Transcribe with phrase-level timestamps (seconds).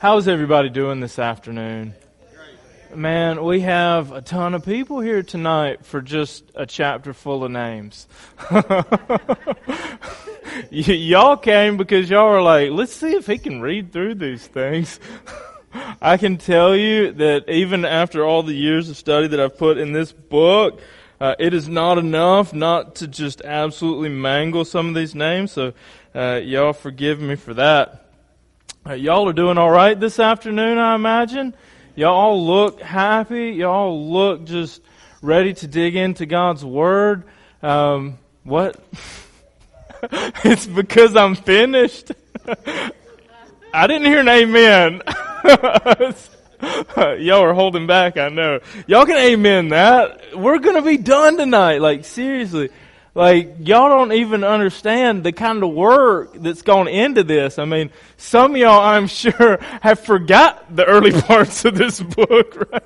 [0.00, 1.92] How's everybody doing this afternoon?
[2.94, 7.50] Man, we have a ton of people here tonight for just a chapter full of
[7.50, 8.06] names.
[8.52, 8.62] y-
[10.70, 15.00] y'all came because y'all were like, let's see if he can read through these things.
[16.00, 19.78] I can tell you that even after all the years of study that I've put
[19.78, 20.80] in this book,
[21.20, 25.50] uh, it is not enough not to just absolutely mangle some of these names.
[25.50, 25.72] So,
[26.14, 28.07] uh, y'all forgive me for that.
[28.96, 31.54] Y'all are doing all right this afternoon, I imagine.
[31.94, 33.50] Y'all look happy.
[33.50, 34.80] Y'all look just
[35.20, 37.24] ready to dig into God's Word.
[37.62, 38.82] Um, what?
[40.02, 42.12] it's because I'm finished.
[43.74, 45.02] I didn't hear an amen.
[47.20, 48.60] Y'all are holding back, I know.
[48.86, 50.34] Y'all can amen that.
[50.34, 51.82] We're gonna be done tonight.
[51.82, 52.70] Like, seriously.
[53.18, 57.58] Like, y'all don't even understand the kind of work that's gone into this.
[57.58, 62.84] I mean, some y'all, I'm sure, have forgot the early parts of this book, right?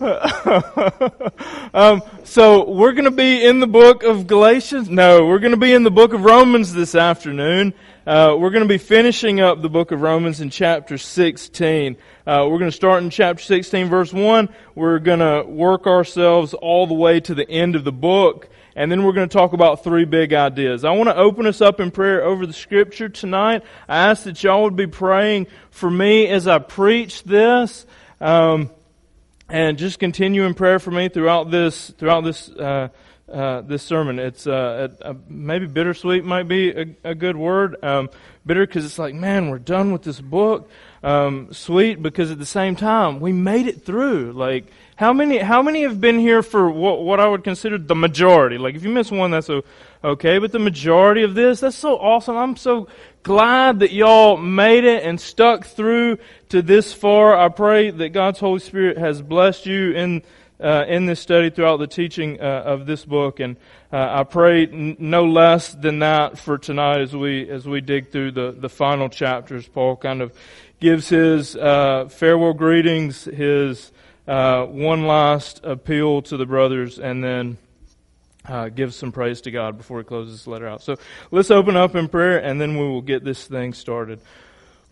[1.74, 4.88] um, so we're going to be in the book of Galatians.
[4.88, 7.74] No, we're going to be in the book of Romans this afternoon.
[8.06, 11.98] Uh, we're going to be finishing up the book of Romans in chapter 16.
[12.26, 14.48] Uh, we're going to start in chapter 16, verse 1.
[14.74, 18.90] We're going to work ourselves all the way to the end of the book and
[18.90, 20.84] then we're going to talk about three big ideas.
[20.84, 23.62] I want to open us up in prayer over the scripture tonight.
[23.88, 27.86] I ask that y'all would be praying for me as I preach this,
[28.20, 28.70] um,
[29.48, 32.88] and just continue in prayer for me throughout this throughout this uh,
[33.32, 34.18] uh, this sermon.
[34.18, 37.76] It's uh, maybe bittersweet might be a, a good word.
[37.82, 38.10] Um,
[38.44, 40.70] bitter because it's like, man, we're done with this book.
[41.02, 44.32] Um, sweet because at the same time we made it through.
[44.32, 47.94] Like how many, how many have been here for what, what I would consider the
[47.94, 48.58] majority?
[48.58, 49.50] Like, if you miss one, that's
[50.04, 52.36] okay, but the majority of this, that's so awesome.
[52.36, 52.88] I'm so
[53.22, 56.18] glad that y'all made it and stuck through
[56.50, 57.36] to this far.
[57.36, 60.22] I pray that God's Holy Spirit has blessed you in,
[60.60, 63.56] uh, in this study throughout the teaching uh, of this book, and
[63.92, 68.10] uh, I pray n- no less than that for tonight as we as we dig
[68.10, 69.66] through the the final chapters.
[69.66, 70.32] Paul kind of
[70.80, 73.90] gives his uh, farewell greetings, his
[74.26, 77.58] uh, one last appeal to the brothers, and then
[78.46, 80.82] uh, give some praise to God before he closes this letter out.
[80.82, 80.96] So
[81.30, 84.20] let's open up in prayer, and then we will get this thing started.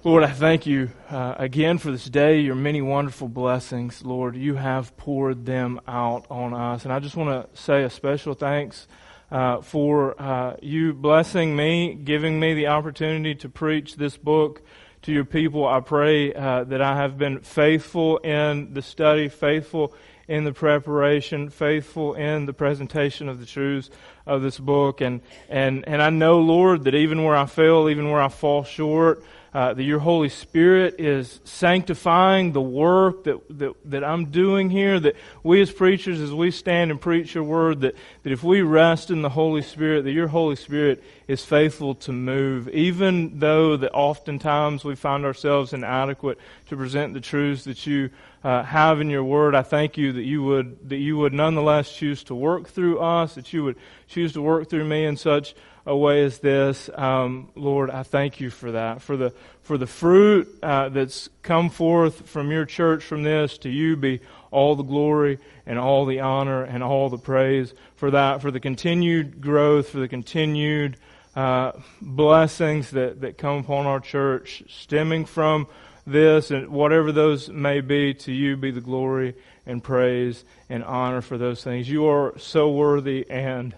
[0.03, 4.03] Lord, I thank you uh, again for this day, your many wonderful blessings.
[4.03, 6.85] Lord, you have poured them out on us.
[6.85, 8.89] And I just want to say a special thanks
[9.31, 14.63] uh, for uh, you blessing me, giving me the opportunity to preach this book
[15.03, 15.67] to your people.
[15.67, 19.95] I pray uh, that I have been faithful in the study, faithful
[20.29, 23.91] in the preparation, faithful in the presentation of the truths
[24.27, 25.01] of this book.
[25.01, 28.63] And, and, and I know, Lord, that even where I fail, even where I fall
[28.63, 34.71] short, uh, that your Holy Spirit is sanctifying the work that, that, that I'm doing
[34.71, 38.45] here, that we as preachers, as we stand and preach your word, that, that if
[38.45, 43.41] we rest in the Holy Spirit, that your Holy Spirit is faithful to move, even
[43.41, 48.11] though that oftentimes we find ourselves inadequate to present the truths that you
[48.43, 49.55] uh, have in your word.
[49.55, 53.35] I thank you that you would that you would nonetheless choose to work through us,
[53.35, 55.55] that you would choose to work through me in such
[55.91, 56.89] a way as this.
[56.95, 61.69] Um, Lord, I thank you for that, for the for the fruit uh, that's come
[61.69, 63.59] forth from your church from this.
[63.59, 64.21] To you be
[64.53, 68.61] all the glory and all the honor and all the praise for that, for the
[68.61, 70.97] continued growth, for the continued
[71.35, 75.67] uh, blessings that, that come upon our church stemming from
[76.07, 79.35] this and whatever those may be, to you be the glory
[79.67, 81.89] and praise and honor for those things.
[81.89, 83.75] You are so worthy and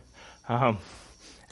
[0.49, 0.79] um,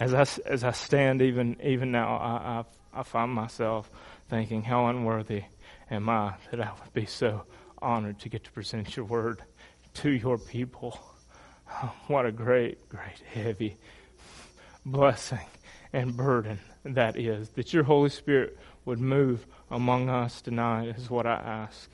[0.00, 3.90] as I, as I stand even, even now, I, I, I find myself
[4.30, 5.44] thinking, how unworthy
[5.90, 7.44] am I that I would be so
[7.82, 9.42] honored to get to present your word
[9.94, 10.98] to your people.
[12.06, 13.76] what a great, great, heavy
[14.86, 15.46] blessing
[15.92, 17.50] and burden that is.
[17.50, 21.90] That your Holy Spirit would move among us tonight is what I ask,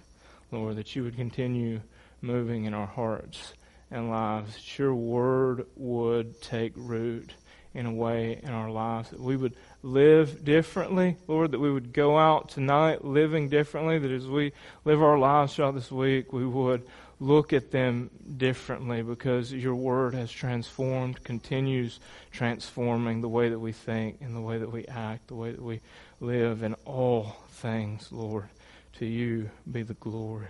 [0.52, 1.80] Lord, that you would continue
[2.22, 3.54] moving in our hearts
[3.90, 7.34] and lives, that your word would take root
[7.76, 11.92] in a way in our lives, that we would live differently, Lord, that we would
[11.92, 14.52] go out tonight living differently, that as we
[14.86, 16.86] live our lives throughout this week, we would
[17.20, 22.00] look at them differently because your word has transformed, continues
[22.30, 25.62] transforming the way that we think and the way that we act, the way that
[25.62, 25.80] we
[26.20, 28.48] live in all things, Lord.
[28.94, 30.46] To you be the glory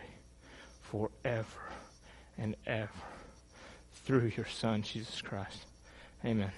[0.81, 1.73] forever
[2.39, 2.89] and ever
[4.05, 5.67] through your Son, Jesus Christ.
[6.25, 6.53] Amen.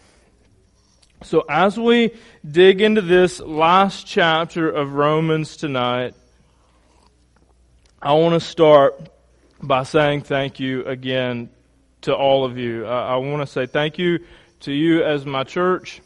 [1.24, 2.12] So as we
[2.48, 6.14] dig into this last chapter of Romans tonight,
[8.00, 9.08] I want to start
[9.60, 11.50] by saying thank you again
[12.02, 12.86] to all of you.
[12.86, 14.20] Uh, I want to say thank you
[14.60, 16.00] to you as my church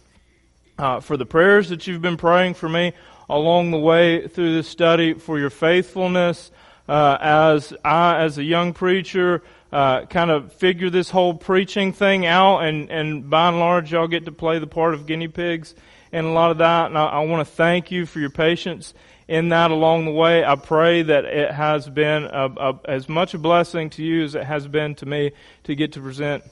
[0.78, 2.94] uh, for the prayers that you've been praying for me
[3.28, 6.50] along the way through this study, for your faithfulness
[6.88, 9.42] uh, as I, as a young preacher,
[9.72, 14.06] uh, kind of figure this whole preaching thing out, and, and by and large, y'all
[14.06, 15.74] get to play the part of guinea pigs
[16.12, 16.86] and a lot of that.
[16.86, 18.92] And I, I want to thank you for your patience
[19.26, 20.44] in that along the way.
[20.44, 24.34] I pray that it has been a, a, as much a blessing to you as
[24.34, 25.32] it has been to me
[25.64, 26.44] to get to present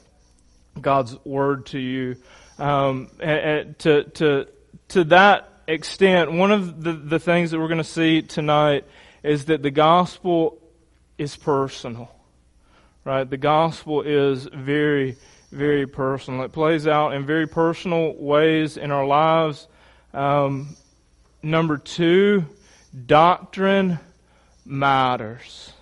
[0.80, 2.16] God's word to you.
[2.58, 4.48] Um, and, and to to
[4.88, 8.84] to that extent, one of the, the things that we're going to see tonight
[9.22, 10.58] is that the gospel
[11.18, 12.10] is personal.
[13.04, 13.28] Right?
[13.28, 15.16] The gospel is very,
[15.50, 16.42] very personal.
[16.42, 19.66] It plays out in very personal ways in our lives.
[20.12, 20.76] Um,
[21.42, 22.44] number two,
[23.06, 23.98] doctrine
[24.66, 25.72] matters.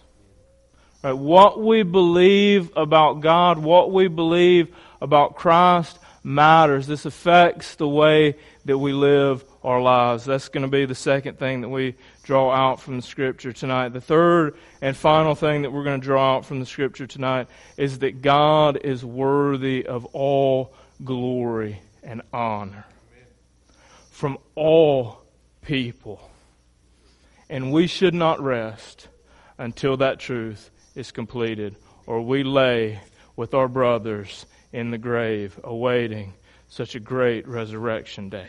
[1.02, 1.12] Right?
[1.12, 6.86] What we believe about God, what we believe about Christ matters.
[6.86, 10.24] This affects the way that we live our lives.
[10.24, 11.94] That's going to be the second thing that we
[12.28, 13.88] draw out from the Scripture tonight.
[13.88, 17.48] The third and final thing that we're going to draw out from the Scripture tonight
[17.78, 22.84] is that God is worthy of all glory and honor
[24.10, 25.22] from all
[25.62, 26.20] people.
[27.48, 29.08] And we should not rest
[29.56, 33.00] until that truth is completed, or we lay
[33.36, 36.34] with our brothers in the grave awaiting
[36.68, 38.48] such a great resurrection day.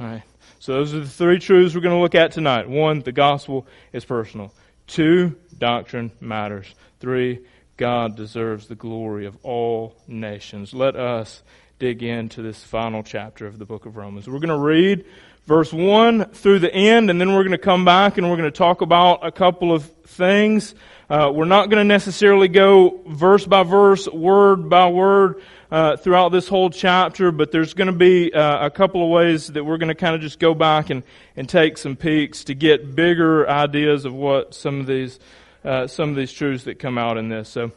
[0.00, 0.22] All right.
[0.60, 2.68] So those are the three truths we're going to look at tonight.
[2.68, 4.52] One, the gospel is personal.
[4.86, 6.72] Two, doctrine matters.
[7.00, 7.40] Three,
[7.76, 10.72] God deserves the glory of all nations.
[10.72, 11.42] Let us
[11.80, 14.28] dig into this final chapter of the book of Romans.
[14.28, 15.04] We're going to read
[15.46, 18.50] verse 1 through the end, and then we're going to come back and we're going
[18.50, 20.76] to talk about a couple of things.
[21.10, 26.30] Uh, we're not going to necessarily go verse by verse, word by word uh, throughout
[26.30, 29.78] this whole chapter, but there's going to be uh, a couple of ways that we're
[29.78, 31.02] going to kind of just go back and,
[31.36, 35.18] and take some peeks to get bigger ideas of what some of these
[35.64, 37.48] uh, some of these truths that come out in this.
[37.48, 37.72] So.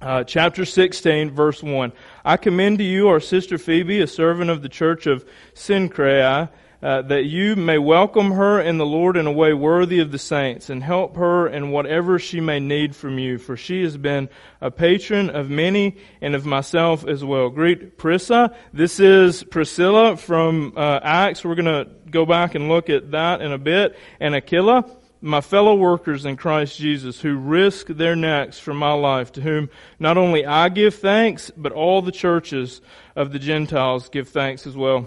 [0.00, 1.92] Uh, chapter 16, verse 1.
[2.24, 5.24] I commend to you our sister Phoebe, a servant of the church of
[5.54, 6.48] Cenchreae,
[6.82, 10.18] uh, that you may welcome her in the Lord in a way worthy of the
[10.18, 14.28] saints, and help her in whatever she may need from you, for she has been
[14.60, 17.50] a patron of many and of myself as well.
[17.50, 18.56] Greet Prisca.
[18.72, 21.44] This is Priscilla from uh, Acts.
[21.44, 23.96] We're going to go back and look at that in a bit.
[24.18, 24.84] And Aquila
[25.24, 29.70] my fellow workers in Christ Jesus who risk their necks for my life, to whom
[30.00, 32.80] not only I give thanks, but all the churches
[33.14, 35.06] of the Gentiles give thanks as well.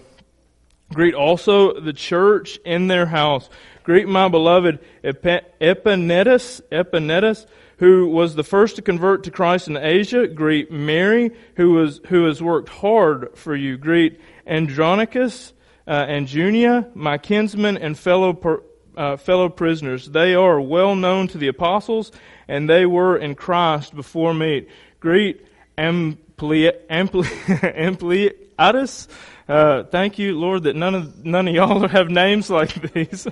[0.93, 3.49] Greet also the church in their house.
[3.83, 7.45] Greet my beloved Epaenetus, Epaenetus,
[7.77, 10.27] who was the first to convert to Christ in Asia.
[10.27, 13.77] Greet Mary, who was who has worked hard for you.
[13.77, 15.53] Greet Andronicus
[15.87, 18.63] uh, and Junia, my kinsmen and fellow per,
[18.95, 20.07] uh, fellow prisoners.
[20.07, 22.11] They are well known to the apostles,
[22.47, 24.67] and they were in Christ before me.
[24.99, 25.45] Greet
[25.77, 29.07] Ampli, Ampli, Ampliatus
[29.47, 33.27] uh, thank you, Lord, that none of none of y'all have names like these.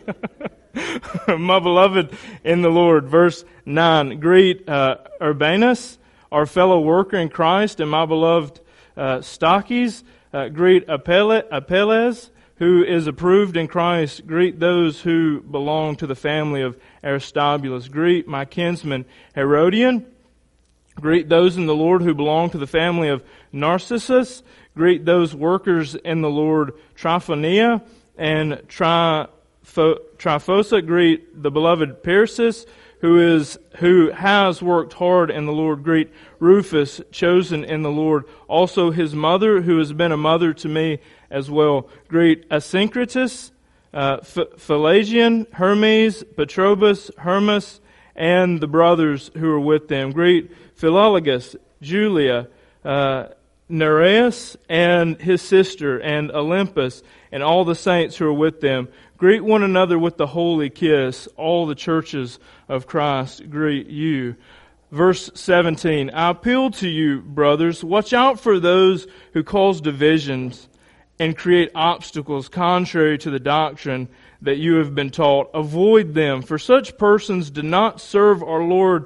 [1.27, 4.19] My beloved in the Lord, verse nine.
[4.19, 5.97] Greet uh, Urbanus,
[6.31, 8.59] our fellow worker in Christ, and my beloved
[8.95, 9.21] uh.
[10.35, 14.25] Uh, greet Apelles, who is approved in Christ.
[14.25, 17.87] Greet those who belong to the family of Aristobulus.
[17.87, 19.05] Greet my kinsman
[19.35, 20.07] Herodion.
[20.95, 24.41] Greet those in the Lord who belong to the family of Narcissus.
[24.75, 27.81] Greet those workers in the Lord, Tryphaena
[28.17, 29.27] and Tryphosa.
[30.85, 32.65] Greet the beloved Persis,
[33.01, 35.83] who is who has worked hard in the Lord.
[35.83, 38.25] Greet Rufus, chosen in the Lord.
[38.47, 40.99] Also his mother, who has been a mother to me
[41.29, 41.89] as well.
[42.07, 43.51] Greet Asyncritus,
[43.93, 44.17] uh,
[45.53, 47.81] Hermes, Patrobas, Hermas,
[48.15, 50.11] and the brothers who are with them.
[50.11, 52.47] Greet Philologus, Julia,
[52.85, 53.27] uh,
[53.69, 57.01] Nereus and his sister, and Olympas,
[57.31, 58.89] and all the saints who are with them.
[59.17, 61.27] Greet one another with the holy kiss.
[61.37, 64.35] All the churches of Christ greet you.
[64.91, 70.69] Verse 17 I appeal to you, brothers, watch out for those who cause divisions
[71.17, 74.09] and create obstacles contrary to the doctrine
[74.41, 75.49] that you have been taught.
[75.53, 79.05] Avoid them, for such persons do not serve our Lord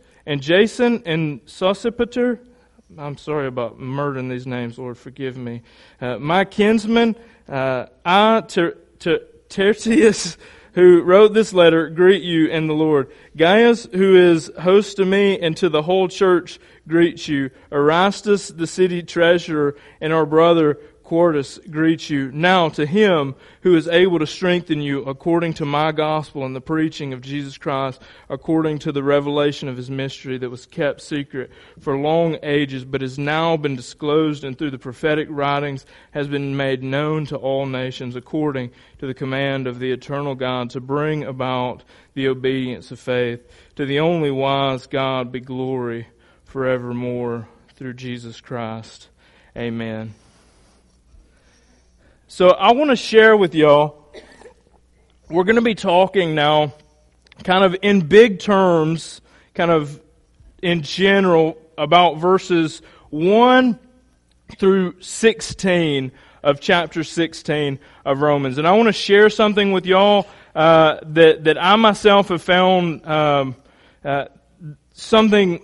[0.25, 2.39] and Jason and Sosipater.
[2.97, 5.61] I'm sorry about murdering these names, Lord, forgive me.
[5.99, 7.15] Uh, my kinsman,
[7.47, 10.37] uh, I, Ter- Ter- Tertius,
[10.73, 13.11] who wrote this letter, greet you in the Lord.
[13.35, 17.49] Gaius, who is host to me and to the whole church, greets you.
[17.71, 20.79] Erastus, the city treasurer, and our brother
[21.11, 22.31] Quartus greets you.
[22.31, 26.61] Now to him who is able to strengthen you according to my gospel and the
[26.61, 31.51] preaching of Jesus Christ, according to the revelation of his mystery that was kept secret
[31.81, 36.55] for long ages, but has now been disclosed and through the prophetic writings has been
[36.55, 41.25] made known to all nations, according to the command of the eternal God, to bring
[41.25, 43.41] about the obedience of faith.
[43.75, 46.07] To the only wise God be glory
[46.45, 49.09] forevermore through Jesus Christ.
[49.57, 50.13] Amen.
[52.33, 54.05] So I want to share with y'all,
[55.29, 56.73] we're going to be talking now
[57.43, 59.19] kind of in big terms,
[59.53, 60.01] kind of
[60.61, 63.77] in general about verses 1
[64.57, 68.57] through 16 of chapter 16 of Romans.
[68.57, 73.05] And I want to share something with y'all uh, that, that I myself have found
[73.05, 73.57] um,
[74.05, 74.27] uh,
[74.93, 75.59] something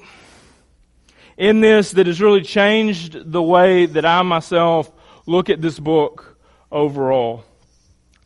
[1.38, 4.92] in this that has really changed the way that I myself
[5.26, 6.34] look at this book
[6.72, 7.44] overall.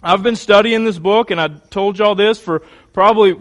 [0.03, 3.35] I've been studying this book, and I told y'all this for probably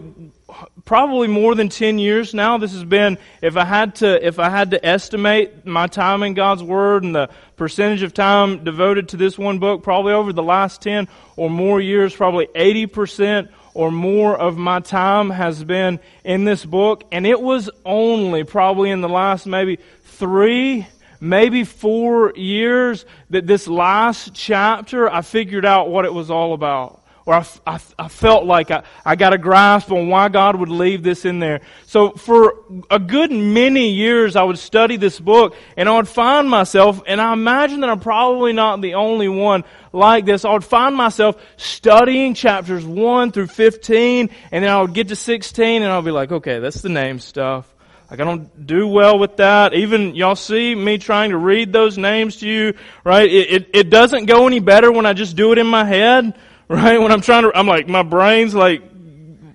[0.85, 4.49] probably more than 10 years now this has been if i had to if i
[4.49, 9.17] had to estimate my time in god's word and the percentage of time devoted to
[9.17, 14.37] this one book probably over the last 10 or more years probably 80% or more
[14.37, 19.09] of my time has been in this book and it was only probably in the
[19.09, 20.85] last maybe 3
[21.21, 26.97] maybe four years that this last chapter, I figured out what it was all about.
[27.23, 30.69] Or I, I, I felt like I, I got a grasp on why God would
[30.69, 31.61] leave this in there.
[31.85, 32.55] So for
[32.89, 37.21] a good many years, I would study this book and I would find myself, and
[37.21, 39.63] I imagine that I'm probably not the only one
[39.93, 40.45] like this.
[40.45, 45.15] I would find myself studying chapters 1 through 15, and then I would get to
[45.15, 47.71] 16 and I'll be like, okay, that's the name stuff.
[48.11, 49.73] Like I don't do well with that.
[49.73, 52.73] Even y'all see me trying to read those names to you,
[53.05, 53.31] right?
[53.31, 56.37] It, it, it doesn't go any better when I just do it in my head,
[56.67, 56.99] right?
[56.99, 58.83] When I'm trying to, I'm like, my brain's like,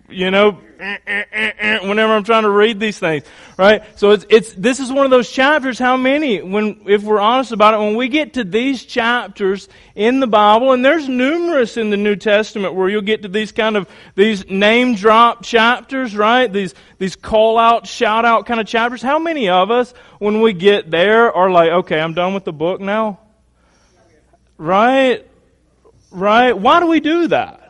[0.08, 3.25] you know, Eh, eh, eh, whenever I'm trying to read these things,
[3.56, 3.83] right?
[3.99, 7.52] So it's, it's, this is one of those chapters, how many, when, if we're honest
[7.52, 11.88] about it, when we get to these chapters in the Bible, and there's numerous in
[11.88, 16.52] the New Testament where you'll get to these kind of, these name drop chapters, right?
[16.52, 19.00] These, these call out, shout out kind of chapters.
[19.00, 22.52] How many of us, when we get there, are like, okay, I'm done with the
[22.52, 23.18] book now?
[24.59, 25.26] Right?
[26.11, 26.52] Right?
[26.52, 27.65] Why do we do that?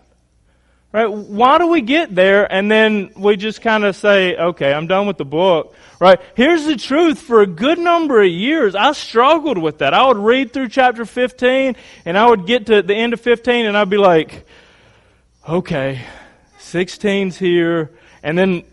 [0.92, 1.12] Right?
[1.12, 5.06] Why do we get there and then we just kind of say, okay, I'm done
[5.06, 5.74] with the book?
[6.00, 6.18] Right?
[6.34, 7.20] Here's the truth.
[7.20, 9.92] For a good number of years, I struggled with that.
[9.92, 13.66] I would read through chapter 15 and I would get to the end of 15
[13.66, 14.46] and I'd be like,
[15.48, 16.00] okay,
[16.60, 17.90] 16's here.
[18.22, 18.64] And then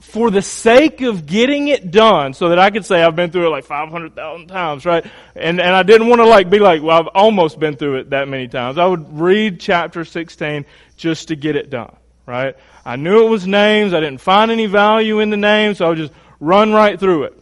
[0.00, 3.46] for the sake of getting it done so that I could say I've been through
[3.46, 5.04] it like 500,000 times, right?
[5.36, 8.10] And, and I didn't want to like be like, well, I've almost been through it
[8.10, 8.78] that many times.
[8.78, 10.64] I would read chapter 16
[10.96, 12.56] just to get it done, right?
[12.84, 13.92] I knew it was names.
[13.92, 17.24] I didn't find any value in the names, so I would just run right through
[17.24, 17.34] it.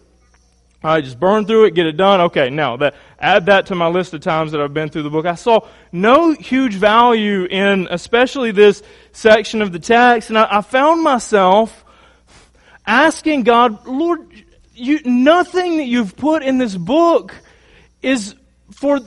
[0.83, 2.21] All right, just burn through it, get it done.
[2.23, 5.11] Okay, now that add that to my list of times that I've been through the
[5.11, 5.27] book.
[5.27, 10.61] I saw no huge value in, especially this section of the text, and I, I
[10.61, 11.85] found myself
[12.89, 14.27] asking God, Lord,
[14.75, 17.35] you, nothing that you've put in this book
[18.03, 18.35] is
[18.73, 19.01] for,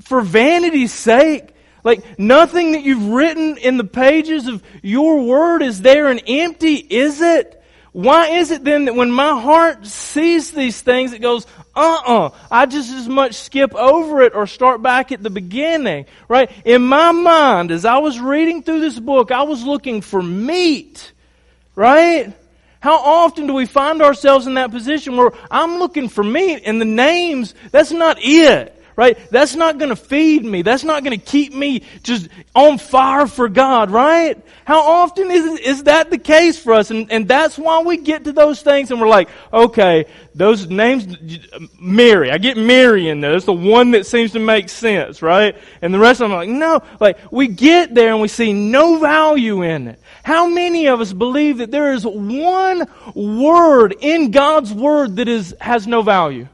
[0.00, 1.54] for vanity's sake.
[1.84, 6.74] Like nothing that you've written in the pages of your word is there and empty,
[6.74, 7.62] is it?
[7.92, 12.66] Why is it then that when my heart sees these things, it goes, uh-uh, I
[12.66, 16.50] just as much skip over it or start back at the beginning, right?
[16.64, 21.12] In my mind, as I was reading through this book, I was looking for meat,
[21.74, 22.32] right?
[22.80, 26.80] How often do we find ourselves in that position where I'm looking for me and
[26.80, 28.79] the names, that's not it?
[29.00, 29.18] Right?
[29.30, 30.60] That's not going to feed me.
[30.60, 34.36] That's not going to keep me just on fire for God, right?
[34.66, 36.90] How often is, is that the case for us?
[36.90, 40.04] And, and that's why we get to those things and we're like, okay,
[40.34, 41.16] those names,
[41.80, 43.32] Mary, I get Mary in there.
[43.32, 45.56] That's the one that seems to make sense, right?
[45.80, 48.52] And the rest of them are like, no, like we get there and we see
[48.52, 49.98] no value in it.
[50.24, 55.56] How many of us believe that there is one word in God's word that is,
[55.58, 56.48] has no value?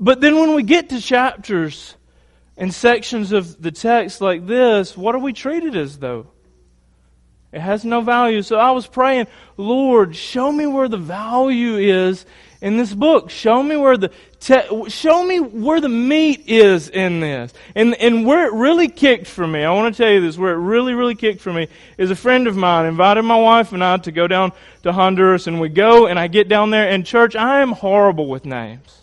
[0.00, 1.94] But then when we get to chapters
[2.56, 6.28] and sections of the text like this, what are we treated as though?
[7.52, 8.42] It has no value.
[8.42, 9.26] So I was praying,
[9.56, 12.24] Lord, show me where the value is
[12.62, 13.28] in this book.
[13.28, 17.52] Show me where the te- show me where the meat is in this.
[17.74, 20.52] And and where it really kicked for me, I want to tell you this, where
[20.52, 21.66] it really really kicked for me
[21.98, 24.52] is a friend of mine invited my wife and I to go down
[24.84, 28.28] to Honduras and we go and I get down there and church, I am horrible
[28.28, 28.99] with names.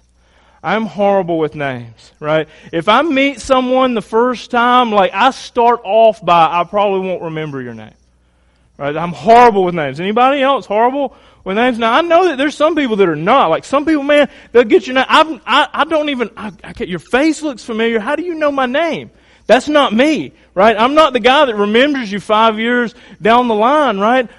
[0.64, 2.48] I'm horrible with names, right?
[2.72, 7.22] If I meet someone the first time, like I start off by, I probably won't
[7.22, 7.94] remember your name.
[8.78, 8.96] Right?
[8.96, 10.00] I'm horrible with names.
[10.00, 11.80] Anybody else horrible with names?
[11.80, 13.50] Now I know that there's some people that are not.
[13.50, 15.06] Like some people, man, they'll get your name.
[15.08, 18.00] I, I, I don't even, I, I get, your face looks familiar.
[18.00, 19.12] How do you know my name?
[19.48, 20.76] That's not me, right?
[20.78, 24.30] I'm not the guy that remembers you five years down the line, right?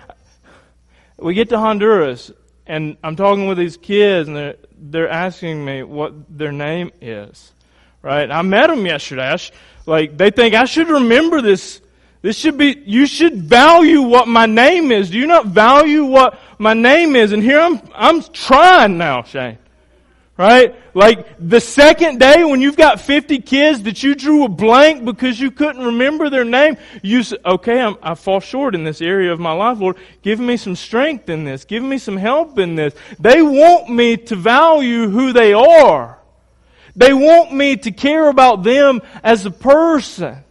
[1.16, 2.30] We get to Honduras
[2.68, 7.52] and I'm talking with these kids and they're, they're asking me what their name is.
[8.02, 8.30] Right?
[8.30, 9.36] I met them yesterday.
[9.36, 9.50] Sh-
[9.86, 11.80] like, they think I should remember this.
[12.20, 15.10] This should be, you should value what my name is.
[15.10, 17.32] Do you not value what my name is?
[17.32, 19.58] And here I'm, I'm trying now, Shane.
[20.38, 20.76] Right?
[20.94, 25.38] Like the second day when you've got 50 kids that you drew a blank because
[25.38, 29.32] you couldn't remember their name, you say, okay, I'm, i fall short in this area
[29.32, 29.96] of my life, Lord.
[30.22, 31.64] Give me some strength in this.
[31.64, 32.94] Give me some help in this.
[33.18, 36.20] They want me to value who they are.
[36.94, 40.44] They want me to care about them as a person.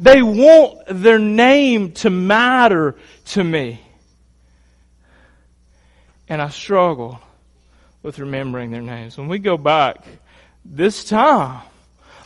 [0.00, 2.96] They want their name to matter
[3.26, 3.80] to me.
[6.28, 7.20] And I struggle
[8.06, 9.18] with remembering their names.
[9.18, 10.04] When we go back
[10.64, 11.60] this time,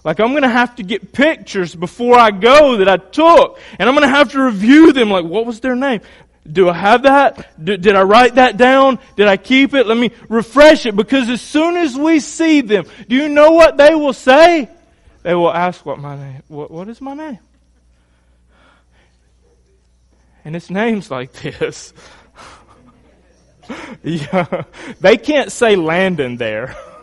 [0.05, 3.89] like I'm going to have to get pictures before I go that I took, and
[3.89, 5.11] I'm going to have to review them.
[5.11, 6.03] Like, what was their name?
[6.51, 7.65] Do I have that?
[7.65, 8.99] did I write that down?
[9.17, 9.87] Did I keep it?
[9.87, 13.79] Let me refresh it because as soon as we see them, do you know what
[13.79, 14.69] they will say?
[15.23, 17.39] They will ask what my name, what, what is my name?
[20.45, 21.95] And it's names like this.
[24.03, 24.65] yeah,
[25.01, 26.77] they can't say Landon there.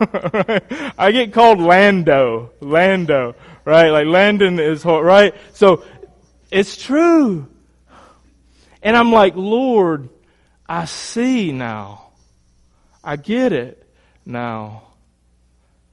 [0.98, 3.90] I get called Lando, Lando, right?
[3.90, 5.34] Like Landon is right.
[5.54, 5.84] So
[6.50, 7.46] it's true,
[8.82, 10.08] and I'm like, Lord,
[10.68, 12.08] I see now.
[13.02, 13.86] I get it
[14.26, 14.82] now.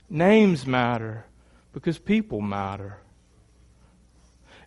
[0.10, 1.26] Names matter
[1.74, 2.98] because people matter.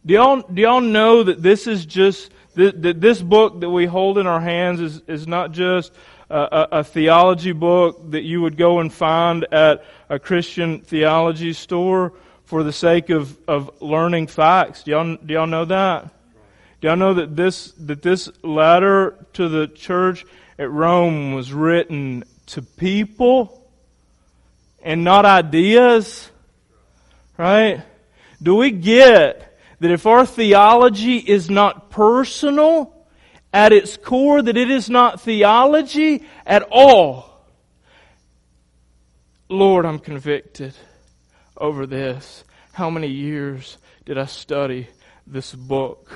[0.04, 4.26] Do y'all, do y'all know that this is just this book that we hold in
[4.26, 5.92] our hands is, is not just
[6.28, 12.12] a, a, theology book that you would go and find at a Christian theology store
[12.44, 14.82] for the sake of, of learning facts.
[14.82, 16.10] Do y'all, do y'all know that?
[16.80, 20.26] Do y'all know that this, that this letter to the church
[20.58, 23.70] at Rome was written to people
[24.82, 26.28] and not ideas?
[27.36, 27.82] Right?
[28.42, 29.47] Do we get
[29.80, 32.98] that if our theology is not personal,
[33.52, 37.28] at its core, that it is not theology at all.
[39.48, 40.74] Lord, I'm convicted
[41.56, 42.44] over this.
[42.72, 44.88] How many years did I study
[45.26, 46.10] this book?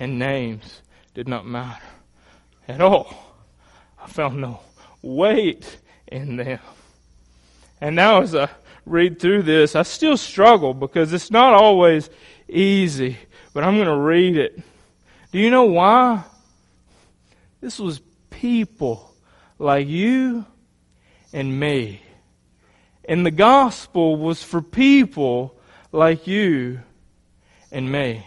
[0.00, 0.82] And names
[1.14, 1.82] did not matter
[2.66, 3.14] at all.
[4.02, 4.60] I found no
[5.02, 6.58] weight in them.
[7.80, 8.48] And now as I
[8.84, 12.10] read through this, I still struggle because it's not always
[12.48, 13.16] easy,
[13.52, 14.60] but I'm going to read it.
[15.32, 16.24] Do you know why?
[17.60, 19.14] This was people
[19.58, 20.44] like you
[21.32, 22.02] and me.
[23.06, 25.58] And the gospel was for people
[25.92, 26.80] like you
[27.70, 28.24] and me.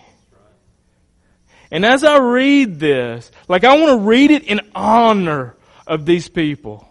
[1.72, 6.28] And as I read this, like I want to read it in honor of these
[6.30, 6.88] people.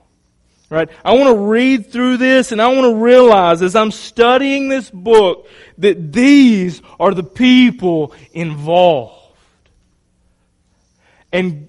[0.69, 0.89] Right?
[1.05, 4.91] I want to read through this and I want to realize as I'm studying this
[4.91, 5.49] book
[5.79, 9.37] that these are the people involved.
[11.33, 11.69] And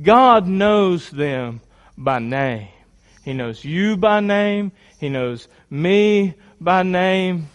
[0.00, 1.60] God knows them
[1.98, 2.68] by name.
[3.22, 4.72] He knows you by name.
[4.98, 7.48] He knows me by name.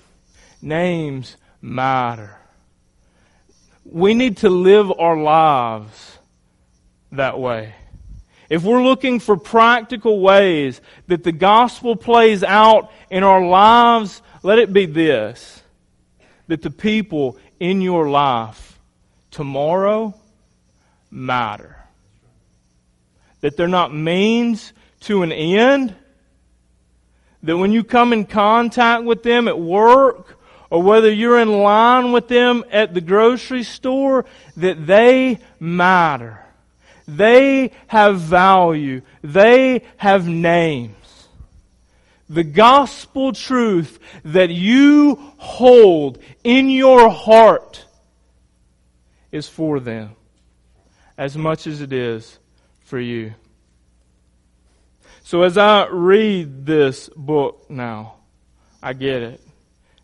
[0.62, 2.38] Names matter.
[3.86, 6.20] We need to live our lives
[7.12, 7.74] that way.
[8.52, 14.60] If we're looking for practical ways that the gospel plays out in our lives, let
[14.60, 15.64] it be this
[16.48, 18.78] that the people in your life
[19.32, 20.14] tomorrow
[21.10, 21.78] matter.
[23.40, 25.96] That they're not means to an end.
[27.44, 30.38] That when you come in contact with them at work,
[30.70, 34.26] or whether you're in line with them at the grocery store,
[34.58, 36.41] that they matter.
[37.18, 39.02] They have value.
[39.22, 40.96] They have names.
[42.30, 47.86] The gospel truth that you hold in your heart
[49.32, 50.16] is for them
[51.18, 52.40] as much as it is
[52.86, 53.34] for you.
[55.24, 58.16] So as I read this book now,
[58.82, 59.42] I get it.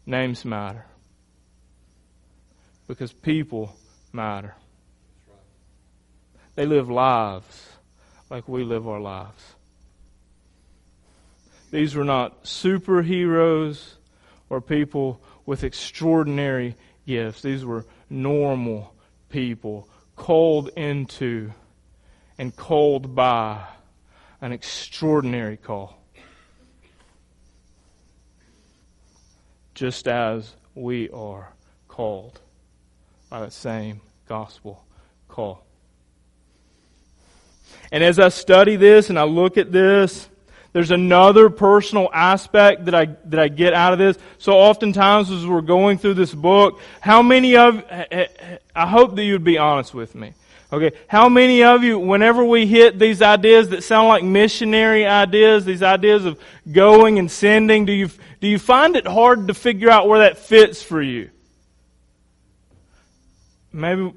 [0.06, 0.86] Names matter.
[2.88, 3.76] Because people
[4.13, 4.56] matter.
[6.58, 7.70] They live lives
[8.32, 9.54] like we live our lives.
[11.70, 13.91] These were not superheroes
[14.50, 17.43] or people with extraordinary gifts.
[17.43, 18.96] These were normal
[19.30, 21.52] people called into
[22.39, 23.63] and called by
[24.41, 26.02] an extraordinary call.
[29.76, 31.54] Just as we are
[31.88, 32.41] called
[33.30, 34.84] by that same gospel
[35.28, 35.66] call.
[37.91, 40.27] And as I study this and I look at this,
[40.73, 44.17] there's another personal aspect that I, that I get out of this.
[44.38, 49.43] So oftentimes as we're going through this book, how many of, I hope that you'd
[49.43, 50.34] be honest with me.
[50.71, 55.63] Okay, how many of you, whenever we hit these ideas that sound like missionary ideas,
[55.63, 56.38] these ideas of
[56.69, 58.10] going and sending, do you,
[58.41, 61.30] do you find it hard to figure out where that fits for you?
[63.71, 64.12] Maybe,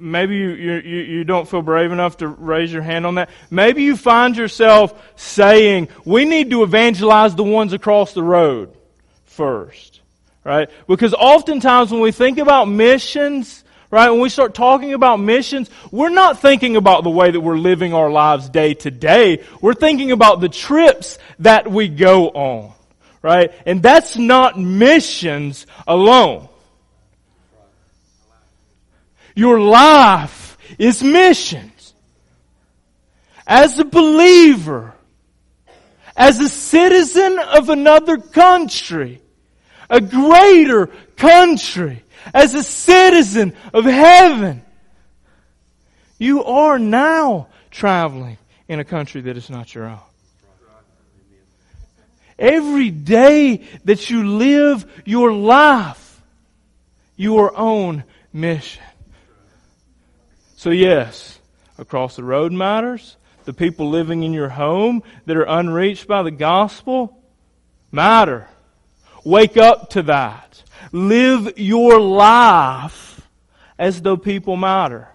[0.00, 3.30] maybe you, you, you don't feel brave enough to raise your hand on that.
[3.50, 8.74] Maybe you find yourself saying, we need to evangelize the ones across the road
[9.26, 10.00] first.
[10.42, 10.70] Right?
[10.88, 16.08] Because oftentimes when we think about missions, right, when we start talking about missions, we're
[16.08, 19.44] not thinking about the way that we're living our lives day to day.
[19.60, 22.72] We're thinking about the trips that we go on.
[23.22, 23.52] Right?
[23.66, 26.48] And that's not missions alone.
[29.34, 31.94] Your life is missions.
[33.46, 34.94] As a believer,
[36.16, 39.20] as a citizen of another country,
[39.88, 44.62] a greater country, as a citizen of heaven,
[46.18, 48.38] you are now traveling
[48.68, 49.98] in a country that is not your own.
[52.38, 56.22] Every day that you live your life,
[57.16, 58.82] your own mission.
[60.60, 61.38] So yes,
[61.78, 63.16] across the road matters.
[63.46, 67.18] The people living in your home that are unreached by the gospel
[67.90, 68.46] matter.
[69.24, 70.62] Wake up to that.
[70.92, 73.26] Live your life
[73.78, 75.08] as though people matter.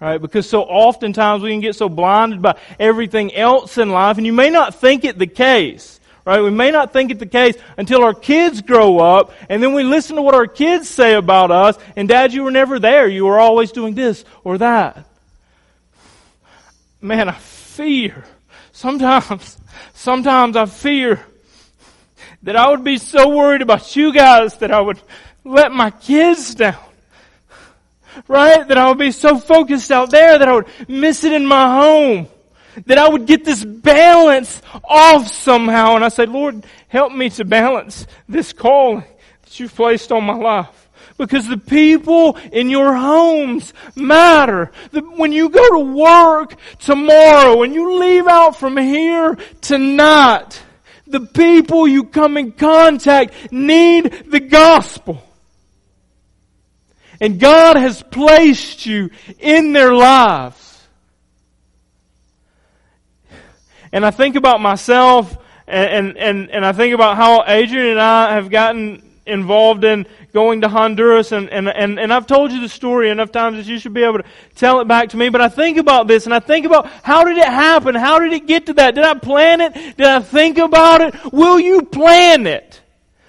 [0.00, 0.20] Right?
[0.20, 4.32] Because so oftentimes we can get so blinded by everything else in life, and you
[4.32, 5.97] may not think it the case.
[6.28, 6.42] Right?
[6.42, 9.82] We may not think it the case until our kids grow up, and then we
[9.82, 13.08] listen to what our kids say about us, and Dad, you were never there.
[13.08, 15.06] You were always doing this or that.
[17.00, 18.26] Man, I fear.
[18.72, 19.56] Sometimes,
[19.94, 21.24] sometimes I fear
[22.42, 25.00] that I would be so worried about you guys that I would
[25.44, 26.76] let my kids down.
[28.26, 28.68] Right?
[28.68, 31.80] That I would be so focused out there that I would miss it in my
[31.80, 32.28] home
[32.86, 35.96] that I would get this balance off somehow.
[35.96, 39.04] And I say, Lord, help me to balance this calling
[39.42, 40.88] that you've placed on my life.
[41.16, 44.70] Because the people in your homes matter.
[44.92, 50.62] When you go to work tomorrow, when you leave out from here tonight,
[51.08, 55.22] the people you come in contact need the gospel.
[57.20, 59.10] And God has placed you
[59.40, 60.67] in their lives.
[63.92, 65.36] And I think about myself
[65.68, 70.62] and, and, and I think about how Adrian and I have gotten involved in going
[70.62, 73.78] to Honduras and, and, and, and I've told you the story enough times that you
[73.78, 74.24] should be able to
[74.54, 75.28] tell it back to me.
[75.28, 77.94] But I think about this and I think about how did it happen?
[77.94, 78.94] How did it get to that?
[78.94, 79.74] Did I plan it?
[79.74, 81.14] Did I think about it?
[81.32, 82.80] Will you plan it?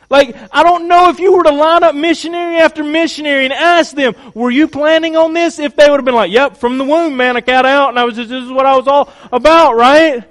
[0.09, 3.93] Like, I don't know if you were to line up missionary after missionary and ask
[3.95, 5.59] them, were you planning on this?
[5.59, 7.99] If they would have been like, yep, from the womb, man, I got out and
[7.99, 10.23] I was just, this is what I was all about, right?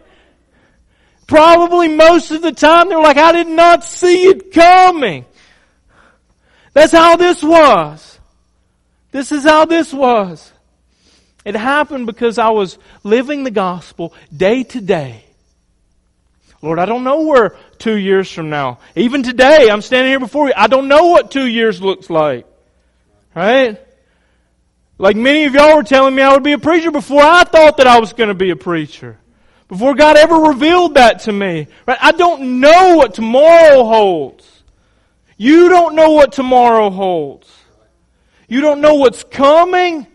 [1.28, 5.26] Probably most of the time they're like, I did not see it coming.
[6.72, 8.18] That's how this was.
[9.12, 10.50] This is how this was.
[11.44, 15.22] It happened because I was living the gospel day to day.
[16.62, 20.48] Lord, I don't know where two years from now, even today, I'm standing here before
[20.48, 20.54] you.
[20.56, 22.46] I don't know what two years looks like.
[23.34, 23.78] Right?
[24.96, 27.76] Like many of y'all were telling me I would be a preacher before I thought
[27.76, 29.18] that I was going to be a preacher.
[29.68, 31.68] Before God ever revealed that to me.
[31.87, 31.98] Right?
[32.00, 34.62] I don't know what tomorrow holds.
[35.37, 37.48] You don't know what tomorrow holds.
[38.48, 40.07] You don't know what's coming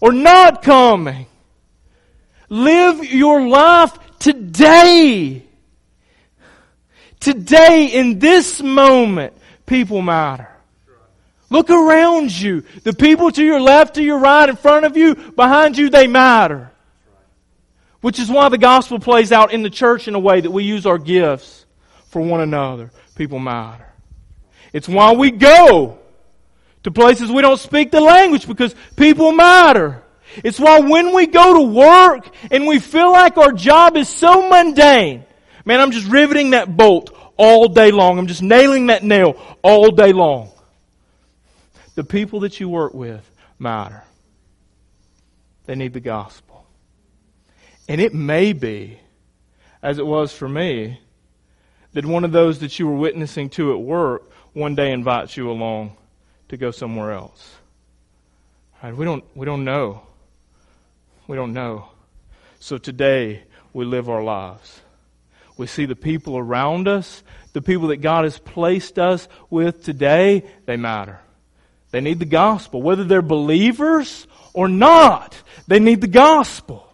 [0.00, 1.26] or not coming.
[2.50, 5.44] Live your life today.
[7.20, 9.32] Today, in this moment,
[9.66, 10.48] people matter.
[11.50, 12.64] Look around you.
[12.84, 16.06] The people to your left, to your right, in front of you, behind you, they
[16.06, 16.70] matter.
[18.00, 20.64] Which is why the gospel plays out in the church in a way that we
[20.64, 21.66] use our gifts
[22.08, 22.90] for one another.
[23.16, 23.86] People matter.
[24.72, 25.98] It's why we go
[26.84, 30.02] to places we don't speak the language because people matter.
[30.44, 34.48] It's why when we go to work and we feel like our job is so
[34.48, 35.24] mundane,
[35.64, 38.18] man, I'm just riveting that bolt all day long.
[38.18, 40.50] I'm just nailing that nail all day long.
[41.94, 44.04] The people that you work with matter.
[45.66, 46.47] They need the gospel.
[47.88, 49.00] And it may be,
[49.82, 51.00] as it was for me,
[51.94, 55.50] that one of those that you were witnessing to at work one day invites you
[55.50, 55.96] along
[56.48, 57.56] to go somewhere else.
[58.82, 58.94] Right?
[58.94, 60.02] We don't we don't know.
[61.26, 61.88] We don't know.
[62.60, 64.80] So today we live our lives.
[65.56, 67.22] We see the people around us,
[67.52, 71.20] the people that God has placed us with today, they matter.
[71.90, 72.82] They need the gospel.
[72.82, 76.87] Whether they're believers or not, they need the gospel.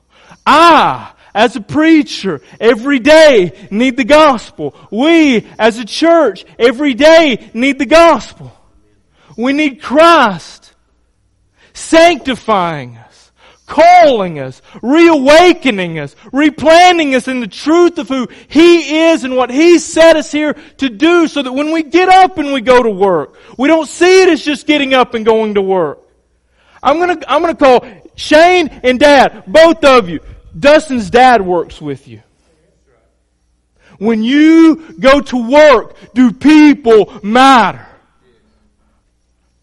[0.46, 4.74] I, as a preacher, every day need the gospel.
[4.90, 8.52] We, as a church, every day need the gospel.
[9.36, 10.72] We need Christ
[11.72, 13.32] sanctifying us,
[13.66, 19.50] calling us, reawakening us, replanting us in the truth of who He is and what
[19.50, 22.82] He set us here to do so that when we get up and we go
[22.82, 26.00] to work, we don't see it as just getting up and going to work.
[26.80, 30.20] I'm gonna, I'm gonna call Shane and Dad, both of you.
[30.58, 32.22] Dustin's dad works with you.
[33.98, 37.86] When you go to work, do people matter?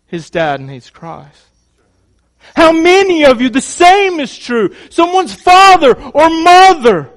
[0.07, 1.45] His dad needs Christ.
[2.55, 4.73] How many of you, the same is true.
[4.89, 7.09] Someone's father or mother.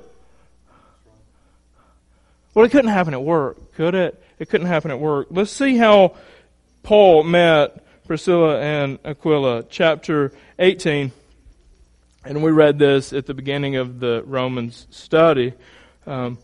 [2.54, 4.22] Well, it couldn't happen at work, could it?
[4.38, 5.28] It couldn't happen at work.
[5.30, 6.16] Let's see how
[6.82, 11.10] Paul met Priscilla and Aquila, chapter 18.
[12.24, 15.52] And we read this at the beginning of the Romans study.
[16.06, 16.38] Um,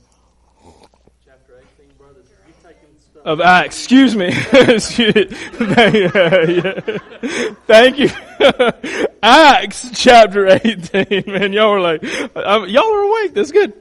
[3.24, 3.76] of Acts.
[3.76, 4.32] Excuse me.
[7.66, 8.10] Thank you.
[9.22, 11.24] Acts chapter 18.
[11.26, 13.34] Man, y'all are like, y'all are awake.
[13.34, 13.74] That's good.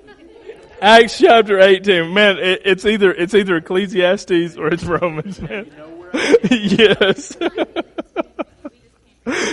[0.81, 2.13] Acts chapter 18.
[2.13, 5.71] Man, it, it's either, it's either Ecclesiastes or it's Romans, man.
[6.51, 7.37] yes.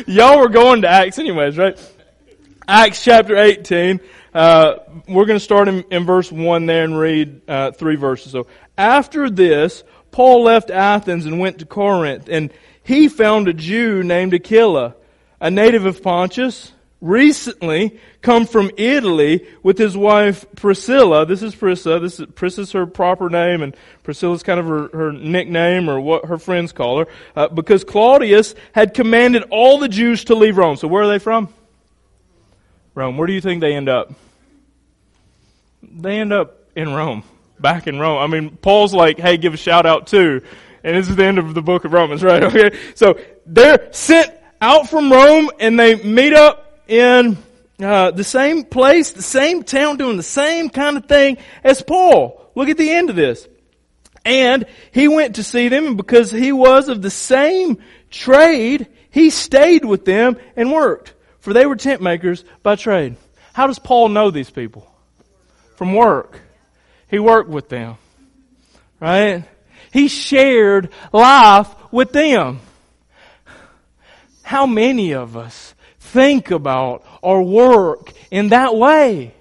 [0.07, 1.79] y'all were going to Acts anyways, right?
[2.69, 4.01] Acts chapter 18.
[4.35, 8.33] Uh, we're going to start in, in, verse 1 there and read uh, three verses.
[8.33, 12.53] So, after this, Paul left Athens and went to Corinth, and
[12.83, 14.97] he found a Jew named Aquila,
[15.41, 21.25] a native of Pontus, recently come from Italy with his wife Priscilla.
[21.25, 22.01] This is Priscilla.
[22.01, 26.39] This is her proper name, and Priscilla's kind of her, her nickname or what her
[26.39, 30.77] friends call her, uh, because Claudius had commanded all the Jews to leave Rome.
[30.77, 31.49] So, where are they from?
[32.97, 33.17] Rome.
[33.17, 34.11] Where do you think they end up?
[35.83, 37.23] they end up in Rome,
[37.59, 38.19] back in Rome.
[38.19, 40.43] I mean, Paul's like, hey, give a shout out too.
[40.83, 42.43] And this is the end of the book of Romans, right?
[42.43, 42.77] Okay.
[42.95, 47.39] So they're sent out from Rome and they meet up in
[47.81, 52.51] uh, the same place, the same town, doing the same kind of thing as Paul.
[52.55, 53.47] Look at the end of this.
[54.25, 57.79] And he went to see them, because he was of the same
[58.11, 61.15] trade, he stayed with them and worked.
[61.47, 63.15] For they were tent makers by trade.
[63.53, 64.93] How does Paul know these people?
[65.77, 66.41] from work.
[67.09, 67.97] He worked with them.
[68.99, 69.45] Right?
[69.93, 72.61] He shared life with them.
[74.43, 79.35] How many of us think about or work in that way?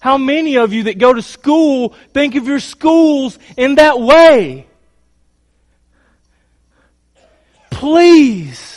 [0.00, 4.66] How many of you that go to school think of your schools in that way?
[7.70, 8.69] Please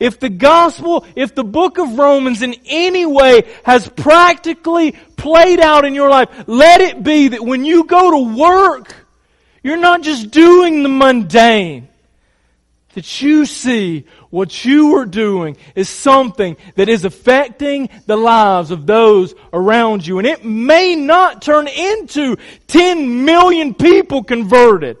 [0.00, 5.84] if the gospel, if the book of Romans in any way has practically played out
[5.84, 8.94] in your life, let it be that when you go to work,
[9.62, 11.88] you're not just doing the mundane.
[12.94, 18.86] that you see what you are doing is something that is affecting the lives of
[18.86, 20.18] those around you.
[20.18, 24.96] And it may not turn into 10 million people converted.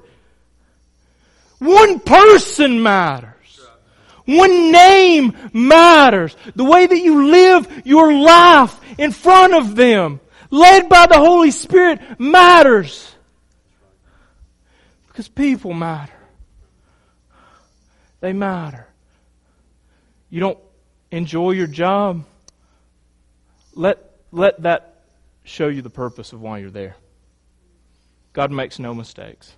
[1.58, 3.37] One person matters.
[4.28, 6.36] One name matters.
[6.54, 11.50] The way that you live your life in front of them, led by the Holy
[11.50, 13.10] Spirit, matters.
[15.06, 16.12] Because people matter.
[18.20, 18.86] They matter.
[20.28, 20.58] You don't
[21.10, 22.26] enjoy your job?
[23.72, 25.04] Let, let that
[25.44, 26.96] show you the purpose of why you're there.
[28.34, 29.54] God makes no mistakes.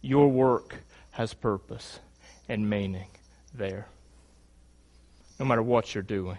[0.00, 0.74] Your work
[1.12, 2.00] has purpose
[2.48, 3.06] and meaning
[3.54, 3.86] there.
[5.38, 6.38] No matter what you're doing.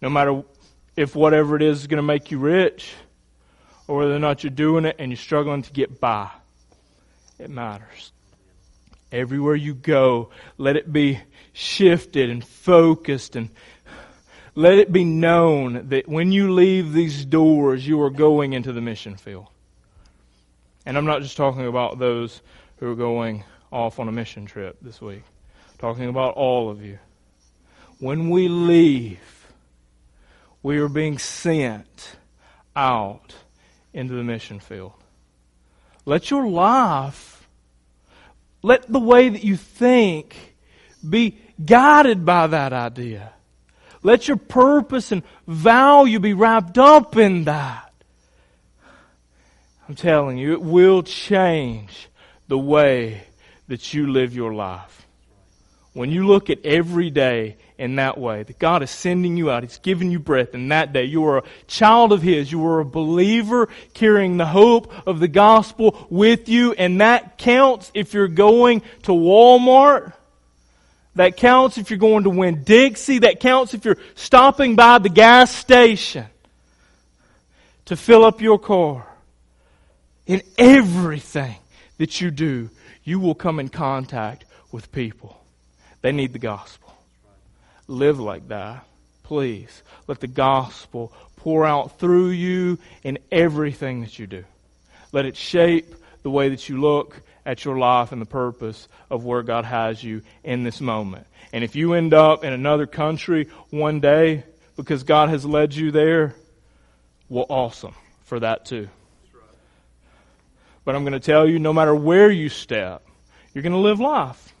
[0.00, 0.42] No matter
[0.96, 2.92] if whatever it is is going to make you rich
[3.86, 6.28] or whether or not you're doing it and you're struggling to get by.
[7.38, 8.12] It matters.
[9.10, 11.20] Everywhere you go, let it be
[11.52, 13.48] shifted and focused and
[14.54, 18.80] let it be known that when you leave these doors, you are going into the
[18.80, 19.46] mission field.
[20.84, 22.40] And I'm not just talking about those
[22.78, 25.22] who are going off on a mission trip this week.
[25.78, 26.98] Talking about all of you.
[27.98, 29.46] When we leave,
[30.62, 32.16] we are being sent
[32.74, 33.34] out
[33.92, 34.92] into the mission field.
[36.04, 37.48] Let your life,
[38.62, 40.54] let the way that you think
[41.08, 43.32] be guided by that idea.
[44.02, 47.92] Let your purpose and value be wrapped up in that.
[49.88, 52.08] I'm telling you, it will change
[52.48, 53.22] the way
[53.68, 55.06] that you live your life.
[55.92, 59.62] When you look at every day in that way, that God is sending you out,
[59.62, 61.04] He's giving you breath in that day.
[61.04, 62.50] You are a child of His.
[62.50, 67.90] You are a believer carrying the hope of the gospel with you, and that counts
[67.94, 70.12] if you're going to Walmart.
[71.16, 73.20] That counts if you're going to Winn-Dixie.
[73.20, 76.26] That counts if you're stopping by the gas station
[77.86, 79.04] to fill up your car.
[80.26, 81.56] In everything
[81.98, 82.70] that you do,
[83.04, 85.40] you will come in contact with people.
[86.00, 86.92] They need the gospel.
[87.86, 88.84] Live like that.
[89.22, 94.44] Please let the gospel pour out through you in everything that you do.
[95.12, 99.24] Let it shape the way that you look at your life and the purpose of
[99.24, 101.26] where God has you in this moment.
[101.52, 104.44] And if you end up in another country one day
[104.76, 106.34] because God has led you there,
[107.28, 108.88] well, awesome for that too.
[110.88, 113.02] But I'm going to tell you no matter where you step,
[113.52, 114.54] you're going to live life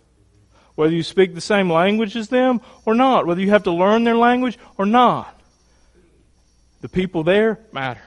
[0.74, 4.04] whether you speak the same language as them or not, whether you have to learn
[4.04, 5.40] their language or not.
[6.82, 8.02] The people there matter.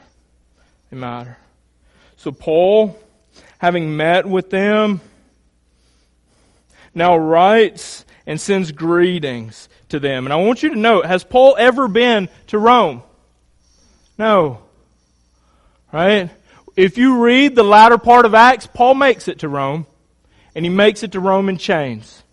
[0.91, 1.35] They matter.
[2.15, 2.95] So Paul,
[3.57, 5.01] having met with them,
[6.93, 10.27] now writes and sends greetings to them.
[10.27, 13.01] And I want you to note, has Paul ever been to Rome?
[14.19, 14.61] No.
[15.91, 16.29] Right?
[16.81, 19.85] If you read the latter part of Acts, Paul makes it to Rome,
[20.55, 22.23] and he makes it to Rome in chains.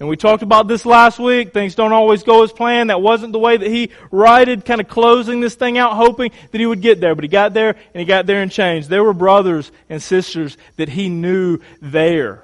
[0.00, 1.52] And we talked about this last week.
[1.52, 2.90] Things don't always go as planned.
[2.90, 6.58] That wasn't the way that he righted, kind of closing this thing out, hoping that
[6.58, 7.14] he would get there.
[7.14, 8.88] But he got there, and he got there in chains.
[8.88, 12.42] There were brothers and sisters that he knew there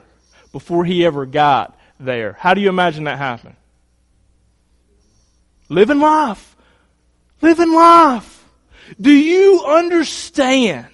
[0.52, 2.34] before he ever got there.
[2.34, 3.56] How do you imagine that happened?
[5.68, 6.54] Living life.
[7.42, 8.48] Living life.
[9.00, 10.86] Do you understand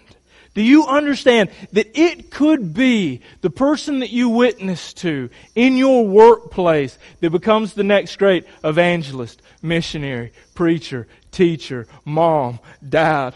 [0.54, 6.06] do you understand that it could be the person that you witness to in your
[6.06, 13.34] workplace that becomes the next great evangelist, missionary, preacher, teacher, mom, dad?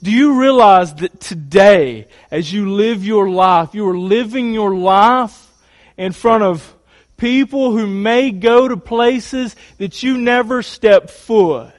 [0.00, 5.52] Do you realize that today, as you live your life, you are living your life
[5.96, 6.72] in front of
[7.16, 11.72] people who may go to places that you never step foot?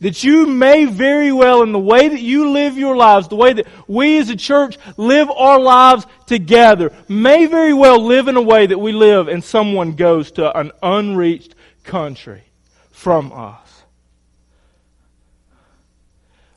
[0.00, 3.54] That you may very well, in the way that you live your lives, the way
[3.54, 8.42] that we as a church live our lives together, may very well live in a
[8.42, 11.54] way that we live and someone goes to an unreached
[11.84, 12.42] country
[12.90, 13.84] from us.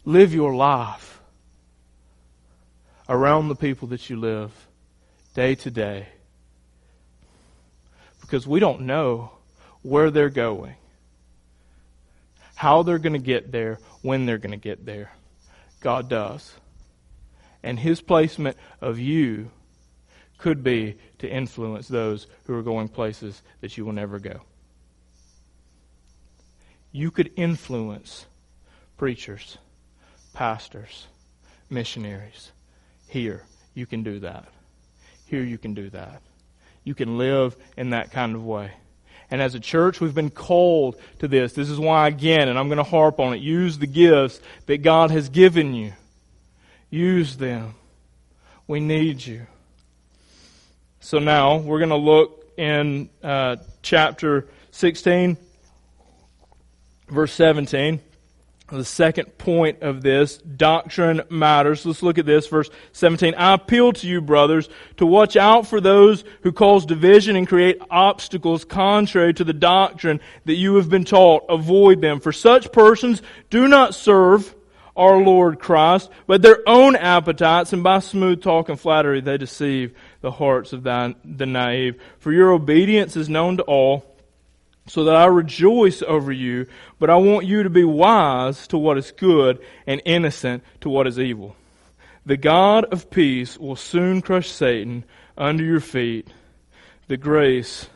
[0.03, 1.21] Live your life
[3.07, 4.51] around the people that you live
[5.33, 6.07] day to day.
[8.21, 9.31] Because we don't know
[9.81, 10.75] where they're going
[12.59, 15.13] how they're going to get there, when they're going to get there.
[15.79, 16.51] God does.
[17.63, 19.49] And His placement of you
[20.37, 24.41] could be to influence those who are going places that you will never go.
[26.91, 28.25] You could influence
[28.97, 29.57] preachers,
[30.33, 31.07] pastors,
[31.69, 32.51] missionaries.
[33.07, 34.49] Here, you can do that.
[35.27, 36.21] Here, you can do that.
[36.83, 38.71] You can live in that kind of way.
[39.31, 41.53] And as a church, we've been called to this.
[41.53, 44.79] This is why, again, and I'm going to harp on it, use the gifts that
[44.79, 45.93] God has given you.
[46.89, 47.75] Use them.
[48.67, 49.45] We need you.
[50.99, 55.37] So now we're going to look in uh, chapter 16,
[57.09, 58.01] verse 17
[58.77, 61.85] the second point of this doctrine matters.
[61.85, 63.33] Let's look at this, verse 17.
[63.35, 67.81] I appeal to you, brothers, to watch out for those who cause division and create
[67.89, 71.45] obstacles contrary to the doctrine that you have been taught.
[71.49, 72.19] Avoid them.
[72.19, 74.55] For such persons do not serve
[74.95, 79.95] our Lord Christ, but their own appetites, and by smooth talk and flattery they deceive
[80.19, 81.15] the hearts of the
[81.45, 82.01] naive.
[82.17, 84.08] For your obedience is known to all
[84.89, 86.65] so that I rejoice over you,
[86.97, 91.05] but I want you to be wise to what is good and innocent to what
[91.05, 91.55] is evil.
[92.25, 95.05] The God of peace will soon crush Satan
[95.37, 96.27] under your feet.
[97.07, 97.87] The grace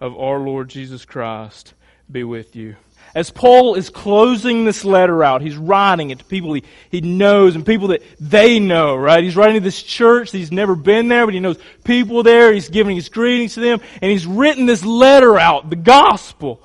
[0.00, 1.74] of our Lord Jesus Christ
[2.10, 2.76] be with you.
[3.16, 7.56] As Paul is closing this letter out, he's writing it to people he, he knows
[7.56, 9.24] and people that they know, right?
[9.24, 12.52] He's writing to this church he's never been there, but he knows people there.
[12.52, 16.60] He's giving his greetings to them, and he's written this letter out, the gospel,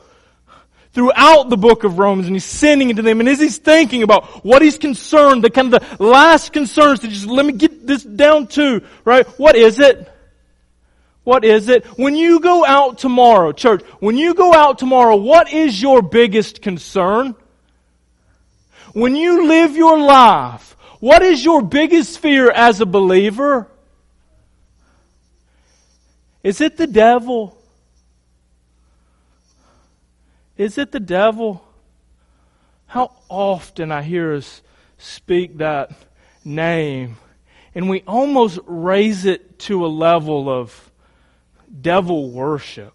[0.91, 3.21] throughout the book of Romans, and he's sending it to them.
[3.21, 7.07] And as he's thinking about what he's concerned, the kind of the last concerns to
[7.07, 9.25] just let me get this down to, right?
[9.39, 10.10] What is it?
[11.23, 11.85] What is it?
[11.97, 16.61] When you go out tomorrow, church, when you go out tomorrow, what is your biggest
[16.61, 17.35] concern?
[18.93, 23.67] When you live your life, what is your biggest fear as a believer?
[26.43, 27.57] Is it the devil?
[30.57, 31.63] Is it the devil?
[32.87, 34.61] How often I hear us
[34.97, 35.91] speak that
[36.43, 37.17] name,
[37.73, 40.90] and we almost raise it to a level of
[41.81, 42.93] devil worship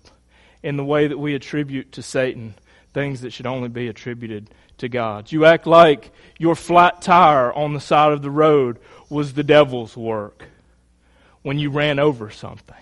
[0.62, 2.55] in the way that we attribute to Satan
[2.97, 4.49] things that should only be attributed
[4.79, 5.31] to God.
[5.31, 8.79] You act like your flat tire on the side of the road
[9.11, 10.45] was the devil's work
[11.43, 12.74] when you ran over something.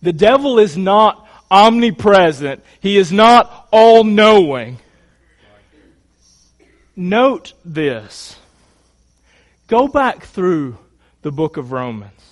[0.00, 2.64] The devil is not omnipresent.
[2.80, 4.78] He is not all knowing.
[6.96, 8.36] Note this.
[9.66, 10.78] Go back through
[11.20, 12.23] the book of Romans.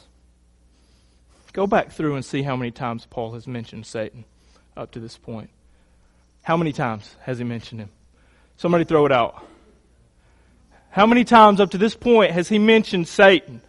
[1.52, 4.24] Go back through and see how many times Paul has mentioned Satan
[4.76, 5.50] up to this point.
[6.42, 7.90] How many times has he mentioned him?
[8.56, 9.44] Somebody throw it out.
[10.90, 13.60] How many times up to this point has he mentioned Satan?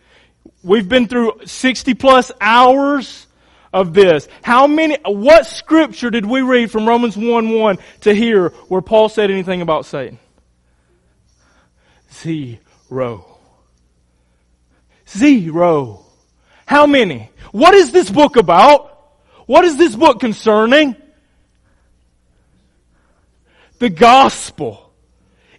[0.63, 3.27] We've been through 60 plus hours
[3.71, 4.27] of this.
[4.43, 9.09] How many, what scripture did we read from Romans 1 1 to here where Paul
[9.09, 10.19] said anything about Satan?
[12.13, 13.25] Zero.
[15.07, 16.02] Zero.
[16.65, 17.29] How many?
[17.51, 18.89] What is this book about?
[19.45, 20.95] What is this book concerning?
[23.79, 24.91] The gospel.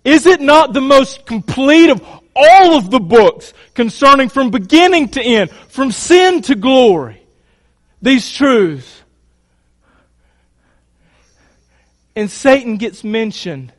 [0.04, 2.02] Is it not the most complete of
[2.36, 7.22] all of the books concerning from beginning to end, from sin to glory?
[8.02, 9.02] These truths.
[12.16, 13.72] And Satan gets mentioned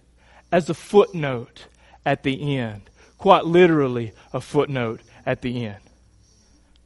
[0.52, 1.68] as a footnote
[2.06, 2.90] at the end.
[3.18, 5.85] Quite literally, a footnote at the end.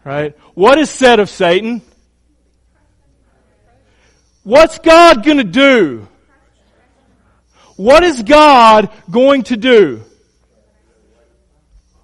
[0.04, 0.38] Right?
[0.54, 1.82] What is said of Satan?
[4.44, 6.08] What's God going to do?
[7.76, 10.02] What is God going to do?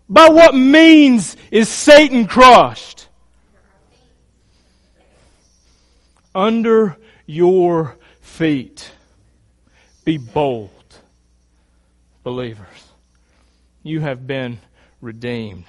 [0.07, 3.07] By what means is Satan crushed?
[6.33, 8.91] Under your feet.
[10.03, 10.69] Be bold,
[12.23, 12.67] believers.
[13.81, 14.59] You have been
[15.01, 15.65] redeemed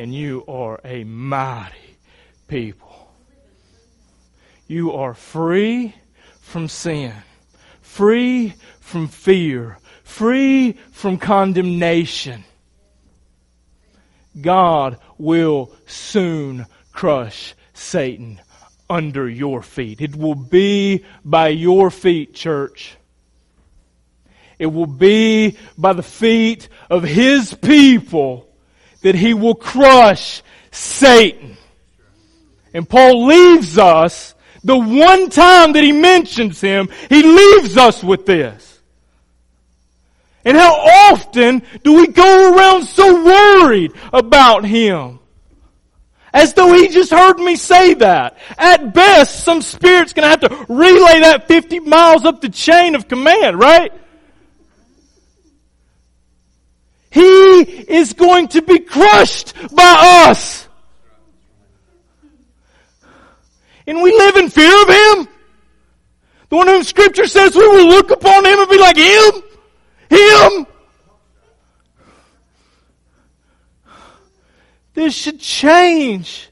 [0.00, 1.98] and you are a mighty
[2.48, 3.12] people.
[4.66, 5.94] You are free
[6.40, 7.12] from sin,
[7.82, 12.44] free from fear, free from condemnation.
[14.40, 18.40] God will soon crush Satan
[18.88, 20.00] under your feet.
[20.00, 22.96] It will be by your feet, church.
[24.58, 28.49] It will be by the feet of His people
[29.02, 31.56] that he will crush Satan.
[32.72, 38.26] And Paul leaves us, the one time that he mentions him, he leaves us with
[38.26, 38.80] this.
[40.44, 45.18] And how often do we go around so worried about him?
[46.32, 48.38] As though he just heard me say that.
[48.56, 53.08] At best, some spirit's gonna have to relay that 50 miles up the chain of
[53.08, 53.92] command, right?
[57.10, 60.68] He is going to be crushed by us.
[63.86, 65.28] And we live in fear of Him.
[66.48, 69.42] The one whom scripture says we will look upon Him and be like Him.
[70.10, 70.66] Him.
[74.94, 76.50] This should change.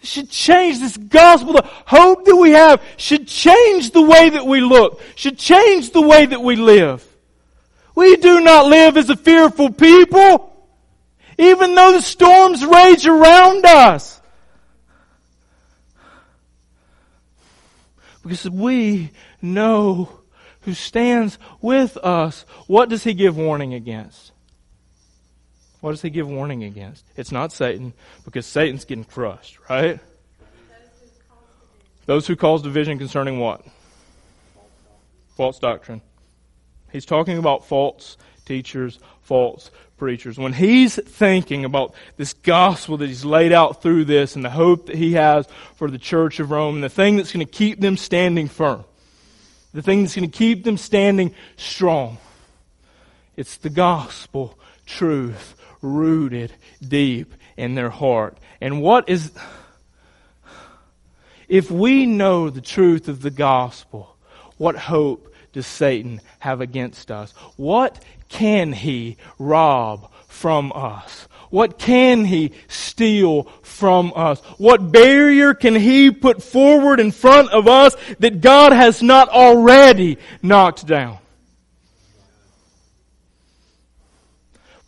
[0.00, 1.54] This should change this gospel.
[1.54, 6.02] The hope that we have should change the way that we look, should change the
[6.02, 7.06] way that we live.
[7.94, 10.50] We do not live as a fearful people,
[11.38, 14.20] even though the storms rage around us.
[18.22, 19.10] Because we
[19.42, 20.08] know
[20.62, 22.44] who stands with us.
[22.66, 24.32] What does he give warning against?
[25.80, 27.04] What does he give warning against?
[27.14, 27.92] It's not Satan,
[28.24, 30.00] because Satan's getting crushed, right?
[32.06, 33.62] Those who cause division concerning what?
[35.36, 36.00] False doctrine.
[36.94, 40.38] He's talking about false teachers, false preachers.
[40.38, 44.86] When he's thinking about this gospel that he's laid out through this and the hope
[44.86, 47.80] that he has for the church of Rome and the thing that's going to keep
[47.80, 48.84] them standing firm,
[49.72, 52.18] the thing that's going to keep them standing strong,
[53.36, 58.38] it's the gospel truth rooted deep in their heart.
[58.60, 59.32] And what is,
[61.48, 64.16] if we know the truth of the gospel,
[64.58, 67.32] what hope does Satan have against us?
[67.56, 71.28] What can he rob from us?
[71.48, 74.40] What can he steal from us?
[74.58, 80.18] What barrier can he put forward in front of us that God has not already
[80.42, 81.18] knocked down?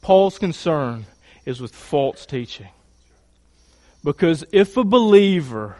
[0.02, 1.06] Paul's concern
[1.44, 2.68] is with false teaching.
[4.02, 5.76] Because if a believer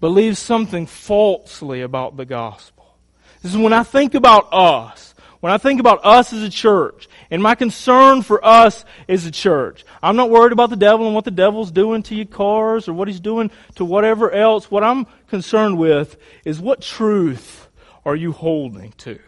[0.00, 2.81] believes something falsely about the gospel,
[3.42, 7.08] this is when I think about us, when I think about us as a church,
[7.30, 11.14] and my concern for us as a church, I'm not worried about the devil and
[11.14, 14.70] what the devil's doing to your cars or what he's doing to whatever else.
[14.70, 17.68] What I'm concerned with is what truth
[18.04, 19.18] are you holding to?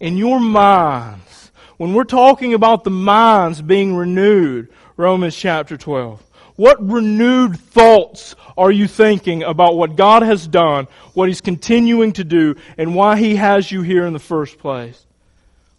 [0.00, 6.22] In your minds, when we're talking about the minds being renewed, Romans chapter 12,
[6.56, 12.24] what renewed thoughts are you thinking about what God has done, what He's continuing to
[12.24, 15.04] do, and why He has you here in the first place?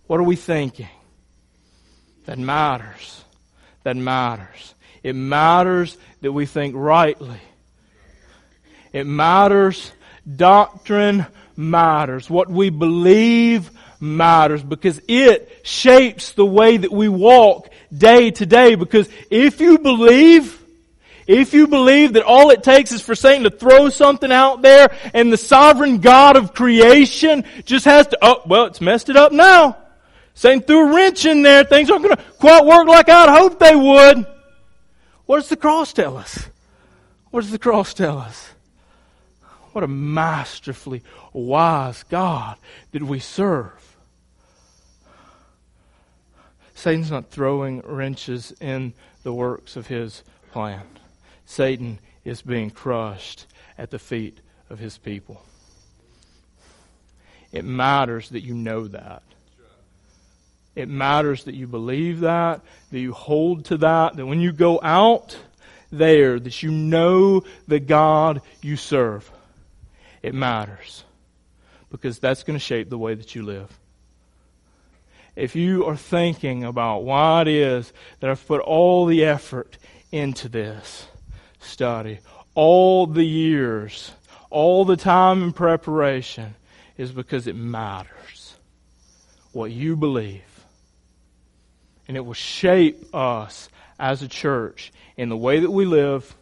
[0.07, 0.89] What are we thinking?
[2.25, 3.23] That matters.
[3.83, 4.73] That matters.
[5.03, 7.39] It matters that we think rightly.
[8.91, 9.91] It matters.
[10.35, 12.29] Doctrine matters.
[12.29, 13.69] What we believe
[13.99, 18.75] matters because it shapes the way that we walk day to day.
[18.75, 20.64] Because if you believe,
[21.27, 24.95] if you believe that all it takes is for Satan to throw something out there
[25.13, 29.31] and the sovereign God of creation just has to, oh, well, it's messed it up
[29.31, 29.77] now.
[30.35, 31.63] Satan threw a wrench in there.
[31.63, 34.27] Things aren't going to quite work like I'd hoped they would.
[35.25, 36.47] What does the cross tell us?
[37.31, 38.49] What does the cross tell us?
[39.71, 41.01] What a masterfully
[41.33, 42.57] wise God
[42.91, 43.97] that we serve.
[46.75, 50.83] Satan's not throwing wrenches in the works of his plan.
[51.45, 53.45] Satan is being crushed
[53.77, 54.39] at the feet
[54.69, 55.41] of his people.
[57.51, 59.23] It matters that you know that.
[60.75, 64.79] It matters that you believe that, that you hold to that, that when you go
[64.83, 65.37] out
[65.91, 69.31] there, that you know the God you serve.
[70.21, 71.05] It matters.
[71.89, 73.79] Because that's going to shape the way that you live
[75.35, 79.77] if you are thinking about why it is that I've put all the effort
[80.11, 81.07] into this
[81.65, 82.19] study,
[82.53, 84.11] all the years,
[84.49, 86.55] all the time in preparation,
[86.97, 88.55] is because it matters
[89.51, 90.41] what you believe.
[92.07, 96.35] And it will shape us as a church in the way that we live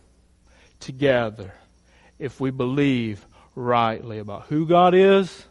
[0.79, 1.53] together
[2.19, 5.45] if we believe rightly about who God is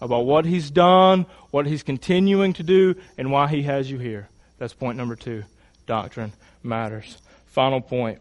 [0.00, 4.28] about what He's done, what He's continuing to do, and why He has you here.
[4.58, 5.44] That's point number two.
[5.86, 7.18] Doctrine matters.
[7.46, 8.20] Final point.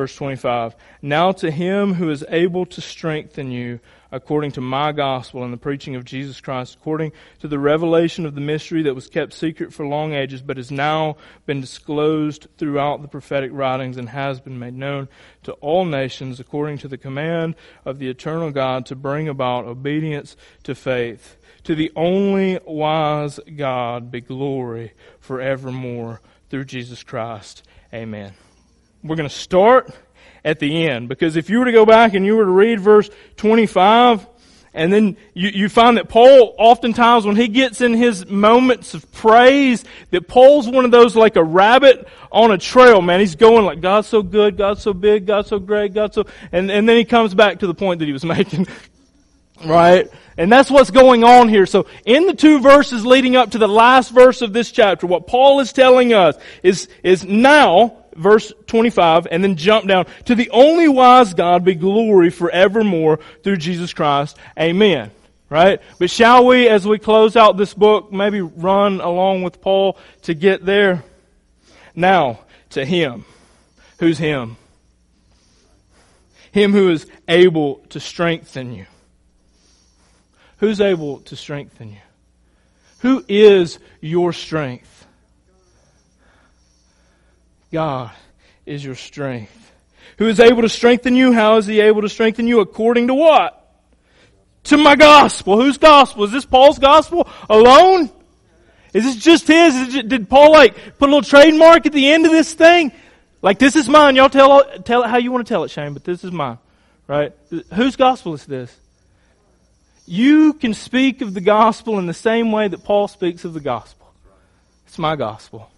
[0.00, 0.76] Verse 25.
[1.02, 3.80] Now to Him who is able to strengthen you
[4.10, 8.34] according to my gospel and the preaching of Jesus Christ, according to the revelation of
[8.34, 13.02] the mystery that was kept secret for long ages, but has now been disclosed throughout
[13.02, 15.06] the prophetic writings and has been made known
[15.42, 20.34] to all nations, according to the command of the eternal God to bring about obedience
[20.62, 21.36] to faith.
[21.64, 27.64] To the only wise God be glory forevermore through Jesus Christ.
[27.92, 28.32] Amen.
[29.02, 29.90] We're going to start
[30.44, 31.08] at the end.
[31.08, 34.26] Because if you were to go back and you were to read verse 25,
[34.72, 39.10] And then you, you find that Paul, oftentimes when he gets in his moments of
[39.12, 43.20] praise, that Paul's one of those like a rabbit on a trail, man.
[43.20, 46.70] He's going like, God's so good, God's so big, God's so great, God's so, and,
[46.70, 48.66] and then he comes back to the point that he was making.
[49.64, 50.08] right?
[50.36, 51.66] And that's what's going on here.
[51.66, 55.26] So in the two verses leading up to the last verse of this chapter, what
[55.26, 60.06] Paul is telling us is, is now, verse 25, and then jump down.
[60.26, 64.36] To the only wise God be glory forevermore through Jesus Christ.
[64.58, 65.10] Amen.
[65.48, 65.80] Right?
[65.98, 70.34] But shall we, as we close out this book, maybe run along with Paul to
[70.34, 71.02] get there?
[71.94, 72.40] Now,
[72.70, 73.24] to Him.
[73.98, 74.56] Who's Him?
[76.52, 78.86] Him who is able to strengthen you.
[80.58, 82.00] Who's able to strengthen you?
[83.00, 84.89] Who is your strength?
[87.72, 88.10] God
[88.66, 89.72] is your strength.
[90.18, 91.32] Who is able to strengthen you?
[91.32, 92.60] How is he able to strengthen you?
[92.60, 93.56] According to what?
[94.64, 95.60] To my gospel.
[95.60, 96.24] Whose gospel?
[96.24, 98.10] Is this Paul's gospel alone?
[98.92, 99.94] Is this just his?
[99.94, 102.92] Just, did Paul like put a little trademark at the end of this thing?
[103.40, 104.16] Like this is mine.
[104.16, 106.58] Y'all tell tell it how you want to tell it, Shane, but this is mine.
[107.06, 107.32] Right?
[107.74, 108.76] Whose gospel is this?
[110.06, 113.60] You can speak of the gospel in the same way that Paul speaks of the
[113.60, 114.12] gospel.
[114.86, 115.70] It's my gospel.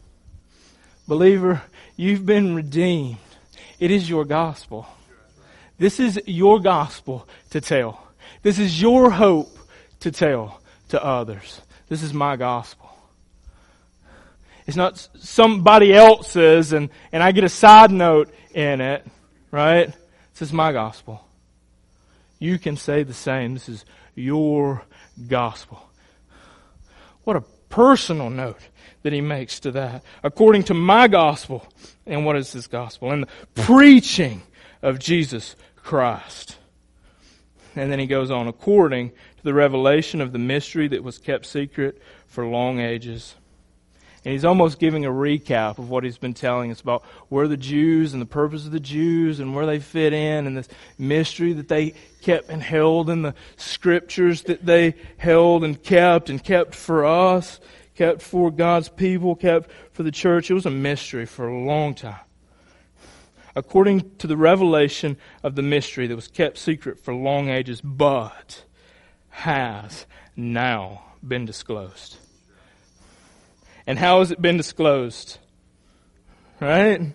[1.07, 1.63] Believer,
[1.97, 3.19] You've been redeemed.
[3.79, 4.87] It is your gospel.
[5.79, 8.07] This is your gospel to tell.
[8.43, 9.57] This is your hope
[10.01, 11.61] to tell to others.
[11.89, 12.89] This is my gospel.
[14.67, 19.05] It's not somebody else's and, and I get a side note in it,
[19.51, 19.93] right?
[20.33, 21.25] This is my gospel.
[22.39, 23.55] You can say the same.
[23.55, 23.85] This is
[24.15, 24.83] your
[25.29, 25.83] gospel.
[27.25, 28.61] What a personal note
[29.03, 30.03] that he makes to that.
[30.23, 31.67] According to my gospel.
[32.07, 33.11] And what is this gospel?
[33.11, 34.43] And the preaching
[34.83, 36.57] of Jesus Christ.
[37.75, 41.47] And then he goes on, according to the revelation of the mystery that was kept
[41.47, 43.35] secret for long ages.
[44.25, 47.57] And he's almost giving a recap of what he's been telling us about where the
[47.57, 51.55] Jews and the purpose of the Jews and where they fit in and this mystery
[51.55, 56.77] that they kept and held in the scriptures that they held and kept and kept
[56.77, 57.59] for us
[57.95, 60.51] kept for God's people, kept for the church.
[60.51, 62.21] It was a mystery for a long time.
[63.55, 68.65] According to the revelation of the mystery that was kept secret for long ages, but
[69.29, 72.17] has now been disclosed.
[73.87, 75.39] And how has it been disclosed?
[76.61, 77.13] Right?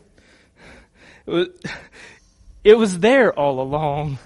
[1.26, 1.48] It was,
[2.64, 4.20] it was there all along.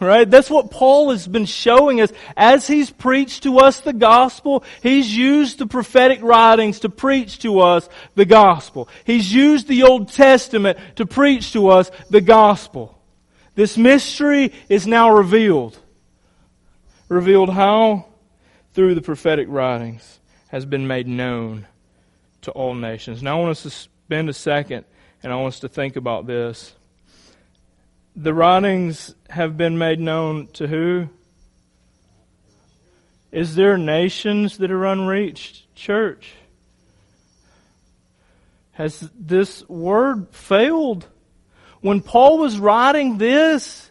[0.00, 0.28] Right?
[0.28, 2.12] That's what Paul has been showing us.
[2.36, 7.60] As he's preached to us the gospel, he's used the prophetic writings to preach to
[7.60, 8.88] us the gospel.
[9.04, 12.98] He's used the Old Testament to preach to us the gospel.
[13.54, 15.78] This mystery is now revealed.
[17.08, 18.06] Revealed how?
[18.72, 20.18] Through the prophetic writings
[20.48, 21.66] has been made known
[22.42, 23.22] to all nations.
[23.22, 24.84] Now I want us to spend a second
[25.22, 26.74] and I want us to think about this
[28.16, 31.08] the writings have been made known to who?
[33.32, 36.34] Is there nations that are unreached, church?
[38.72, 41.06] Has this word failed?
[41.80, 43.90] When Paul was writing this,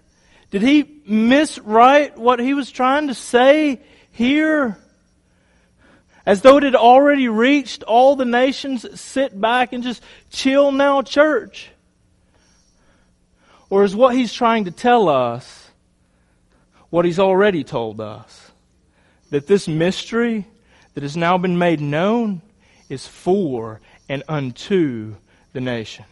[0.52, 4.78] did he miswrite what he was trying to say here?
[6.26, 11.02] As though it had already reached all the nations, sit back and just chill now,
[11.02, 11.73] church.
[13.74, 15.72] Or is what he's trying to tell us
[16.92, 18.52] what he's already told us?
[19.32, 20.46] That this mystery
[20.94, 22.44] that has now been made known
[22.88, 25.16] is for and unto
[25.54, 26.06] the nations.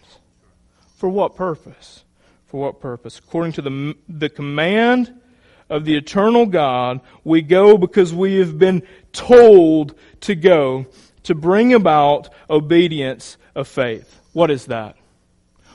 [0.95, 2.03] For what purpose?
[2.47, 3.19] For what purpose?
[3.19, 5.13] According to the, the command
[5.69, 8.81] of the eternal God, we go because we have been
[9.13, 10.87] told to go
[11.25, 14.19] to bring about obedience of faith.
[14.33, 14.95] What is that?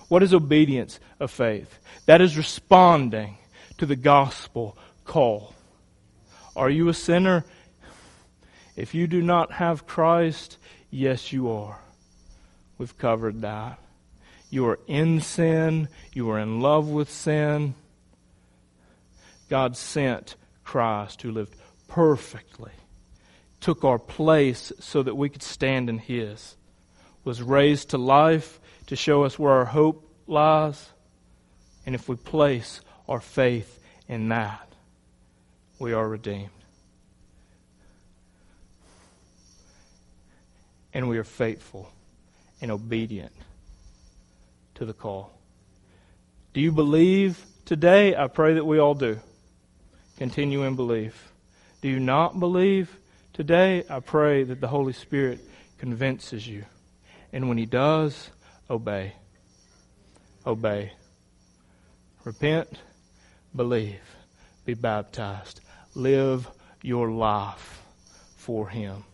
[0.09, 1.79] What is obedience of faith?
[2.07, 3.39] That is responding
[3.79, 5.55] to the gospel call.
[6.55, 7.45] Are you a sinner?
[8.77, 10.59] If you do not have Christ,
[10.91, 11.81] yes, you are.
[12.79, 13.79] We've covered that.
[14.51, 15.89] You are in sin.
[16.13, 17.75] You are in love with sin.
[19.49, 21.55] God sent Christ who lived
[21.89, 22.73] perfectly,
[23.61, 26.57] took our place so that we could stand in His,
[27.25, 30.89] was raised to life to show us where our hope lies.
[31.85, 33.79] And if we place our faith
[34.09, 34.69] in that,
[35.79, 36.51] we are redeemed.
[40.93, 41.91] And we are faithful
[42.61, 43.33] and obedient
[44.77, 45.33] to the call.
[46.55, 48.17] Do you believe today?
[48.17, 49.19] I pray that we all do.
[50.17, 51.33] continue in belief.
[51.83, 52.97] Do you not believe?
[53.35, 55.41] Today, I pray that the Holy Spirit
[55.77, 56.65] convinces you.
[57.33, 58.31] And when He does,
[58.69, 59.15] obey.
[60.47, 60.93] Obey.
[62.25, 62.69] Repent,
[63.55, 64.17] believe,
[64.65, 65.61] be baptized.
[65.95, 66.49] Live
[66.83, 67.83] your life
[68.37, 69.05] for Him,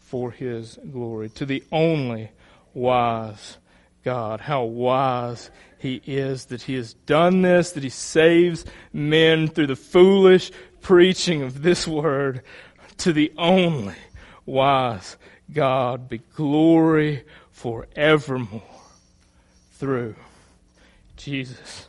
[0.00, 2.30] for His glory, to the only
[2.74, 3.58] wise
[4.04, 4.40] God.
[4.40, 9.76] How wise He is that He has done this, that He saves men through the
[9.76, 10.50] foolish
[10.80, 12.42] preaching of this word.
[12.98, 13.94] To the only
[14.44, 15.16] wise
[15.52, 17.24] God be glory
[17.56, 18.60] forevermore
[19.72, 20.14] through
[21.16, 21.88] Jesus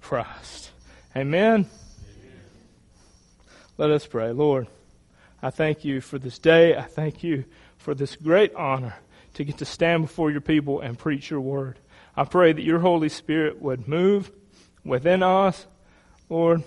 [0.00, 0.70] Christ.
[1.16, 1.66] Amen.
[3.76, 4.30] Let us pray.
[4.30, 4.68] Lord,
[5.42, 6.76] I thank you for this day.
[6.76, 7.44] I thank you
[7.76, 8.94] for this great honor
[9.34, 11.80] to get to stand before your people and preach your word.
[12.16, 14.30] I pray that your Holy Spirit would move
[14.84, 15.66] within us,
[16.28, 16.62] Lord.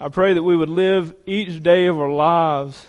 [0.00, 2.86] I pray that we would live each day of our lives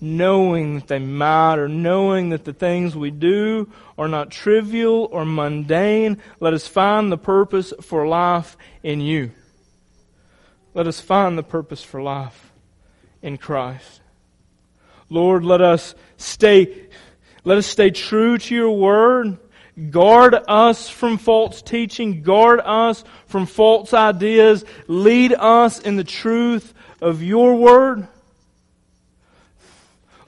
[0.00, 6.18] knowing that they matter, knowing that the things we do are not trivial or mundane.
[6.40, 9.32] Let us find the purpose for life in you.
[10.72, 12.52] Let us find the purpose for life
[13.22, 14.00] in Christ.
[15.08, 16.88] Lord, let us stay,
[17.44, 19.38] let us stay true to your word.
[19.90, 22.22] Guard us from false teaching.
[22.22, 24.64] Guard us from false ideas.
[24.86, 28.06] Lead us in the truth of your word.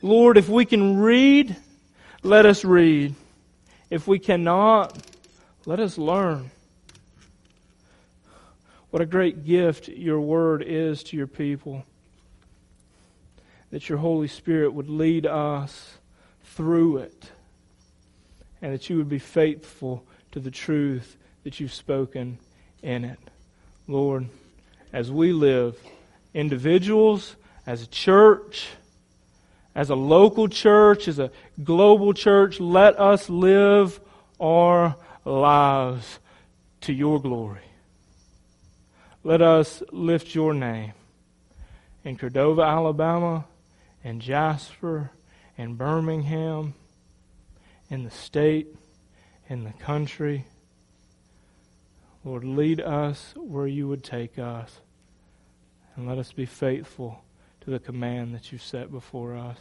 [0.03, 1.55] Lord, if we can read,
[2.25, 3.15] let us read.
[3.89, 4.99] If we cannot,
[5.65, 6.51] let us learn.
[8.91, 11.85] What a great gift your word is to your people.
[13.71, 15.99] That your Holy Spirit would lead us
[16.45, 17.31] through it.
[18.61, 22.39] And that you would be faithful to the truth that you've spoken
[22.83, 23.19] in it.
[23.87, 24.29] Lord,
[24.93, 25.79] as we live,
[26.35, 27.37] individuals,
[27.67, 28.69] as a church,
[29.75, 31.31] as a local church, as a
[31.63, 34.01] global church, let us live
[34.41, 36.19] our lives
[36.83, 37.61] to your glory.
[39.25, 40.93] Let us lift your name
[42.05, 43.47] in Cordova, Alabama,
[44.03, 45.11] in Jasper,
[45.57, 46.75] in Birmingham,
[47.89, 48.67] in the state,
[49.49, 50.45] in the country.
[52.25, 54.81] Lord, lead us where you would take us.
[55.95, 57.23] And let us be faithful
[57.65, 59.59] to the command that you set before us.